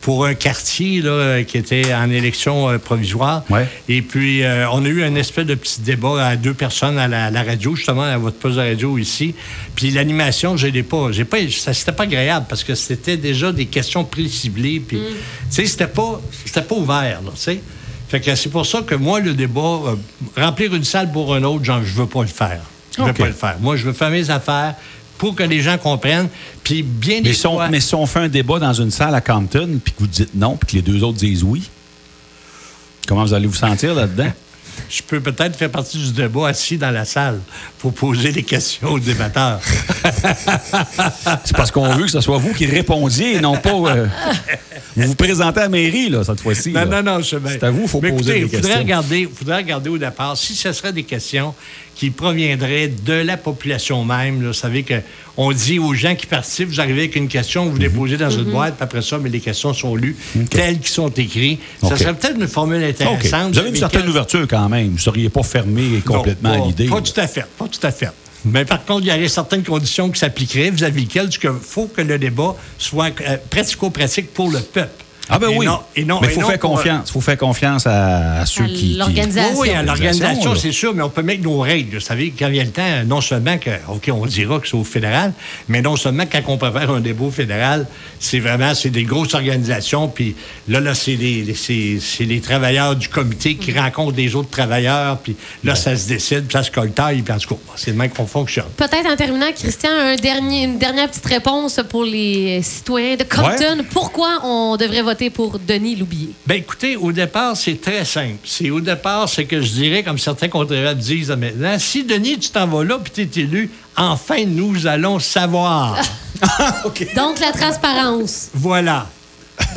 pour 0.00 0.24
un 0.24 0.34
quartier 0.34 1.02
là, 1.02 1.42
qui 1.44 1.58
était 1.58 1.92
en 1.92 2.10
élection 2.10 2.70
euh, 2.70 2.78
provisoire. 2.78 3.44
Ouais. 3.50 3.66
Et 3.88 4.00
puis, 4.00 4.42
euh, 4.42 4.70
on 4.70 4.84
a 4.84 4.88
eu 4.88 5.02
un 5.02 5.14
espèce 5.16 5.44
de 5.44 5.54
petit 5.54 5.82
débat 5.82 6.28
à 6.28 6.36
deux 6.36 6.54
personnes 6.54 6.98
à 6.98 7.08
la, 7.08 7.30
la 7.30 7.42
radio, 7.42 7.74
justement, 7.74 8.02
à 8.02 8.16
votre 8.16 8.38
poste 8.38 8.56
de 8.56 8.62
radio 8.62 8.96
ici. 8.96 9.34
Puis 9.74 9.90
l'animation, 9.90 10.56
je 10.56 10.68
l'ai 10.68 10.82
pas. 10.82 11.12
J'ai 11.12 11.24
pas 11.24 11.38
ça, 11.50 11.74
c'était 11.74 11.92
pas 11.92 12.04
agréable 12.04 12.46
parce 12.48 12.64
que 12.64 12.74
c'était 12.74 13.16
déjà 13.16 13.52
des 13.52 13.66
questions 13.66 14.04
pré-ciblées. 14.04 14.80
Puis, 14.80 14.98
tu 14.98 15.14
sais, 15.50 15.66
c'était 15.66 15.86
pas, 15.86 16.20
c'était 16.44 16.62
pas 16.62 16.74
ouvert, 16.74 17.20
là, 17.22 17.30
tu 17.34 17.40
sais. 17.40 17.60
Fait 18.08 18.20
que 18.20 18.34
c'est 18.34 18.48
pour 18.48 18.64
ça 18.64 18.80
que 18.80 18.94
moi, 18.94 19.20
le 19.20 19.34
débat, 19.34 19.60
euh, 19.60 19.96
remplir 20.38 20.74
une 20.74 20.84
salle 20.84 21.12
pour 21.12 21.34
un 21.34 21.42
autre, 21.42 21.64
genre, 21.64 21.82
je 21.84 21.92
veux 21.92 22.06
pas 22.06 22.22
le 22.22 22.28
faire. 22.28 22.62
Je 22.96 23.02
veux 23.02 23.10
OK. 23.10 23.18
pas 23.18 23.26
le 23.26 23.32
faire. 23.34 23.56
Moi, 23.60 23.76
je 23.76 23.84
veux 23.84 23.92
faire 23.92 24.08
mes 24.08 24.30
affaires 24.30 24.74
pour 25.18 25.34
que 25.34 25.42
les 25.42 25.60
gens 25.60 25.76
comprennent. 25.76 26.28
Puis 26.64 26.82
bien 26.82 27.16
Mais 27.16 27.22
des 27.30 27.34
si, 27.34 27.46
on, 27.46 27.54
fois... 27.54 27.68
mais 27.68 27.80
si 27.80 27.94
on 27.94 28.06
fait 28.06 28.20
un 28.20 28.28
débat 28.28 28.58
dans 28.58 28.72
une 28.72 28.90
salle 28.90 29.14
à 29.14 29.20
Compton, 29.20 29.80
puis 29.84 29.92
que 29.92 29.98
vous 30.00 30.06
dites 30.06 30.34
non, 30.34 30.56
puis 30.56 30.68
que 30.68 30.76
les 30.76 30.82
deux 30.82 31.02
autres 31.04 31.18
disent 31.18 31.42
oui, 31.42 31.68
comment 33.06 33.24
vous 33.24 33.34
allez 33.34 33.46
vous 33.46 33.54
sentir 33.54 33.94
là-dedans? 33.94 34.30
Je 34.88 35.02
peux 35.02 35.20
peut-être 35.20 35.56
faire 35.56 35.70
partie 35.70 35.98
du 35.98 36.12
débat 36.12 36.48
assis 36.48 36.78
dans 36.78 36.92
la 36.92 37.04
salle 37.04 37.40
pour 37.80 37.92
poser 37.92 38.30
des 38.30 38.44
questions 38.44 38.90
aux 38.92 39.00
débatteurs. 39.00 39.60
C'est 41.44 41.56
parce 41.56 41.72
qu'on 41.72 41.92
veut 41.94 42.04
que 42.04 42.10
ce 42.10 42.20
soit 42.20 42.38
vous 42.38 42.54
qui 42.54 42.64
répondiez 42.66 43.34
et 43.34 43.40
non 43.40 43.56
pas. 43.56 43.70
euh, 43.70 44.06
vous 44.96 45.08
vous 45.08 45.14
présentez 45.16 45.58
à 45.60 45.62
la 45.64 45.68
mairie, 45.68 46.08
là, 46.08 46.22
cette 46.24 46.40
fois-ci. 46.40 46.70
Non, 46.70 46.84
là. 46.84 47.02
non, 47.02 47.14
non, 47.14 47.20
je. 47.22 47.36
C'est 47.48 47.64
à 47.64 47.70
vous, 47.70 47.82
il 47.82 47.88
faut 47.88 48.00
Mais 48.00 48.10
poser 48.12 48.36
écoutez, 48.36 48.40
des 48.40 48.46
faudrait 48.46 48.60
questions. 48.60 48.78
Regarder, 48.82 49.28
faudrait 49.34 49.56
regarder 49.56 49.90
au 49.90 49.98
départ 49.98 50.36
si 50.36 50.54
ce 50.54 50.72
serait 50.72 50.92
des 50.92 51.02
questions 51.02 51.54
qui 51.98 52.10
proviendraient 52.10 52.86
de 53.04 53.12
la 53.12 53.36
population 53.36 54.04
même. 54.04 54.40
là. 54.40 54.48
Vous 54.48 54.52
savez 54.54 54.84
qu'on 54.84 55.50
dit 55.50 55.80
aux 55.80 55.94
gens 55.94 56.14
qui 56.14 56.26
participent, 56.26 56.68
vous 56.68 56.80
arrivez 56.80 57.00
avec 57.00 57.16
une 57.16 57.26
question, 57.26 57.64
vous 57.66 57.72
Mhm. 57.72 57.78
déposez 57.80 58.16
dans 58.16 58.30
une 58.30 58.44
boîte, 58.44 58.76
puis 58.76 58.84
après 58.84 59.02
ça, 59.02 59.18
mais 59.18 59.28
les 59.28 59.40
questions 59.40 59.74
sont 59.74 59.96
lues 59.96 60.14
telles 60.48 60.78
qu'elles 60.78 60.86
sont 60.86 61.08
écrites. 61.10 61.58
Ça 61.82 61.96
serait 61.96 62.14
peut-être 62.14 62.38
une 62.40 62.46
formule 62.46 62.84
intéressante. 62.84 63.52
Vous 63.52 63.58
avez 63.58 63.70
une 63.70 63.74
certaine 63.76 64.08
ouverture 64.08 64.46
quand 64.48 64.68
même. 64.68 64.86
Vous 64.86 64.92
ne 64.94 64.98
seriez 64.98 65.28
pas 65.28 65.42
fermé 65.42 66.00
complètement 66.06 66.56
non, 66.56 66.64
à 66.64 66.66
l'idée. 66.68 66.86
Pas 66.86 67.00
tout 67.02 67.20
à 67.20 67.26
fait. 67.26 67.44
Pas 67.58 67.66
tout 67.66 67.84
à 67.84 67.90
fait. 67.90 68.10
Mais 68.44 68.64
par 68.64 68.84
contre, 68.84 69.00
il 69.04 69.08
y 69.08 69.10
aurait 69.12 69.26
certaines 69.26 69.64
conditions 69.64 70.08
qui 70.10 70.20
s'appliqueraient 70.20 70.70
vis-à-vis 70.70 71.00
lesquelles 71.00 71.28
il 71.32 71.50
faut 71.60 71.86
que 71.86 72.00
le 72.02 72.16
débat 72.16 72.54
soit 72.78 73.10
euh, 73.28 73.36
pratico-pratique 73.50 74.32
pour 74.32 74.52
le 74.52 74.60
peuple. 74.60 75.04
Ah 75.30 75.38
ben 75.38 75.50
Et 75.50 75.56
oui. 75.58 75.66
non- 75.66 75.80
et 75.94 76.04
non- 76.04 76.20
mais 76.20 76.28
il 76.28 76.34
faut 76.34 76.40
faire 76.40 76.50
euh, 76.50 76.56
confiance. 76.56 77.10
faut 77.10 77.20
faire 77.20 77.36
confiance 77.36 77.86
à, 77.86 78.40
à 78.40 78.46
ceux 78.46 78.64
À 78.64 78.66
qui. 78.68 78.74
qui- 78.74 78.94
l'organisation. 78.94 79.58
Oui, 79.60 79.68
oui, 79.70 79.74
à 79.74 79.82
l'organisation, 79.82 80.54
c'est 80.54 80.72
sûr, 80.72 80.94
mais 80.94 81.02
on 81.02 81.10
peut 81.10 81.22
mettre 81.22 81.42
nos 81.42 81.58
règles. 81.58 81.96
Vous 81.96 82.00
savez, 82.00 82.32
quand 82.36 82.48
vient 82.48 82.64
le 82.64 82.70
temps, 82.70 82.82
non 83.06 83.20
seulement 83.20 83.58
que, 83.58 83.70
OK, 83.88 84.10
on 84.12 84.24
dira 84.26 84.58
que 84.58 84.66
c'est 84.68 84.76
au 84.76 84.84
fédéral, 84.84 85.32
mais 85.68 85.82
non 85.82 85.96
seulement 85.96 86.24
quand 86.30 86.40
on 86.48 86.56
prépare 86.56 86.90
un 86.90 87.00
débat 87.00 87.24
au 87.26 87.30
fédéral, 87.30 87.86
c'est 88.18 88.40
vraiment, 88.40 88.74
c'est 88.74 88.90
des 88.90 89.04
grosses 89.04 89.34
organisations, 89.34 90.08
puis 90.08 90.34
là, 90.68 90.80
là, 90.80 90.94
c'est 90.94 91.16
les, 91.16 91.54
c'est, 91.54 91.98
c'est 92.00 92.24
les 92.24 92.40
travailleurs 92.40 92.96
du 92.96 93.08
comité 93.08 93.56
qui 93.56 93.78
rencontrent 93.78 94.12
des 94.12 94.34
autres 94.34 94.50
travailleurs, 94.50 95.18
puis 95.18 95.36
là, 95.64 95.74
ça 95.74 95.96
se 95.96 96.08
décide, 96.08 96.44
puis 96.44 96.52
ça 96.52 96.62
se 96.62 96.70
coltaille, 96.70 97.22
puis 97.22 97.34
en 97.34 97.38
tout 97.38 97.54
cas, 97.54 97.60
c'est 97.76 97.90
le 97.90 97.96
même 97.96 98.10
qu'on 98.10 98.26
fonctionne. 98.26 98.64
Peut-être 98.76 99.06
en 99.10 99.16
terminant, 99.16 99.52
Christian, 99.54 99.90
un 99.90 100.16
dernier, 100.16 100.64
une 100.64 100.78
dernière 100.78 101.08
petite 101.08 101.26
réponse 101.26 101.80
pour 101.88 102.04
les 102.04 102.62
citoyens 102.62 103.16
de 103.16 103.24
Compton. 103.24 103.84
Pourquoi 103.90 104.40
on 104.44 104.76
devrait 104.76 105.02
voter 105.02 105.17
pour 105.28 105.58
Denis 105.58 105.96
Loubier? 105.96 106.30
Ben 106.46 106.56
écoutez, 106.58 106.96
au 106.96 107.10
départ, 107.12 107.56
c'est 107.56 107.80
très 107.80 108.04
simple. 108.04 108.38
C'est 108.44 108.70
au 108.70 108.80
départ, 108.80 109.28
c'est 109.28 109.44
que 109.44 109.60
je 109.60 109.70
dirais, 109.72 110.02
comme 110.02 110.18
certains 110.18 110.48
contribuables 110.48 111.00
disent 111.00 111.30
maintenant, 111.30 111.76
si 111.78 112.04
Denis, 112.04 112.38
tu 112.38 112.50
t'en 112.50 112.66
vas 112.66 112.84
là, 112.84 112.98
puis 113.02 113.26
tu 113.26 113.40
es 113.40 113.42
élu, 113.42 113.70
enfin, 113.96 114.44
nous 114.46 114.86
allons 114.86 115.18
savoir. 115.18 115.96
Donc, 117.16 117.40
la 117.40 117.52
transparence. 117.52 118.48
voilà. 118.54 119.06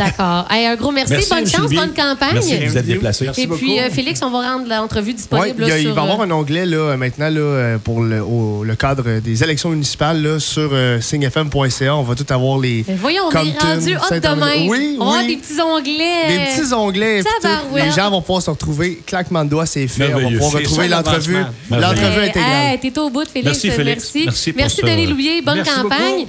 D'accord. 0.03 0.47
Hey, 0.49 0.65
un 0.65 0.75
gros 0.75 0.91
merci. 0.91 1.13
Merci, 1.13 1.29
bonne 1.29 1.39
M. 1.39 1.47
chance, 1.49 1.71
bonne 1.71 1.93
campagne. 1.93 2.33
Merci 2.33 2.57
de 2.59 2.65
vous 2.67 2.79
déplacé. 2.81 3.25
Merci 3.25 3.41
Et 3.41 3.47
puis, 3.47 3.79
euh, 3.79 3.89
Félix, 3.91 4.21
on 4.23 4.31
va 4.31 4.51
rendre 4.53 4.67
l'entrevue 4.67 5.13
disponible 5.13 5.63
a- 5.63 5.67
là, 5.67 5.77
il 5.79 5.89
va 5.89 6.01
y 6.01 6.03
avoir 6.03 6.21
euh, 6.21 6.23
un 6.25 6.31
onglet 6.31 6.65
là, 6.65 6.97
maintenant 6.97 7.29
là, 7.29 7.39
euh, 7.39 7.77
pour 7.77 8.01
le, 8.01 8.21
au- 8.21 8.63
le 8.63 8.75
cadre 8.75 9.19
des 9.19 9.43
élections 9.43 9.69
municipales 9.69 10.21
là, 10.21 10.39
sur 10.39 10.69
euh, 10.73 10.99
signefm.ca. 11.01 11.95
On 11.95 12.01
va 12.03 12.15
tout 12.15 12.25
avoir 12.33 12.57
les. 12.59 12.83
Mais 12.87 12.95
voyons, 12.95 13.23
on 13.27 13.31
est 13.31 13.59
rendu 13.61 13.95
hot 13.95 14.19
demain. 14.21 14.67
Oui, 14.67 14.97
on 14.99 15.11
oui. 15.17 15.27
des 15.27 15.37
petits 15.37 15.61
onglets. 15.61 16.27
Des 16.27 16.61
petits 16.61 16.73
onglets. 16.73 17.21
les 17.75 17.91
gens 17.91 18.09
vont 18.09 18.21
pouvoir 18.21 18.41
se 18.41 18.49
retrouver. 18.49 19.01
Claquement 19.05 19.43
de 19.45 19.49
doigts, 19.49 19.65
c'est 19.65 19.87
fait. 19.87 20.13
On 20.13 20.19
va 20.19 20.29
pouvoir 20.29 20.51
retrouver 20.53 20.87
l'entrevue. 20.87 21.37
L'entrevue 21.69 22.21
intégrale. 22.23 22.73
hey, 22.73 22.79
T'es 22.79 22.97
au 22.99 23.09
bout, 23.09 23.25
Félix. 23.27 23.45
Merci, 23.63 23.71
Félix. 23.71 24.11
Merci, 24.15 24.25
Merci 24.25 24.53
Merci. 24.55 24.81
Denis 24.81 25.07
Loubier. 25.07 25.41
Bonne 25.41 25.57
Merci 25.57 25.71
campagne. 25.71 25.99
beaucoup. 26.15 26.27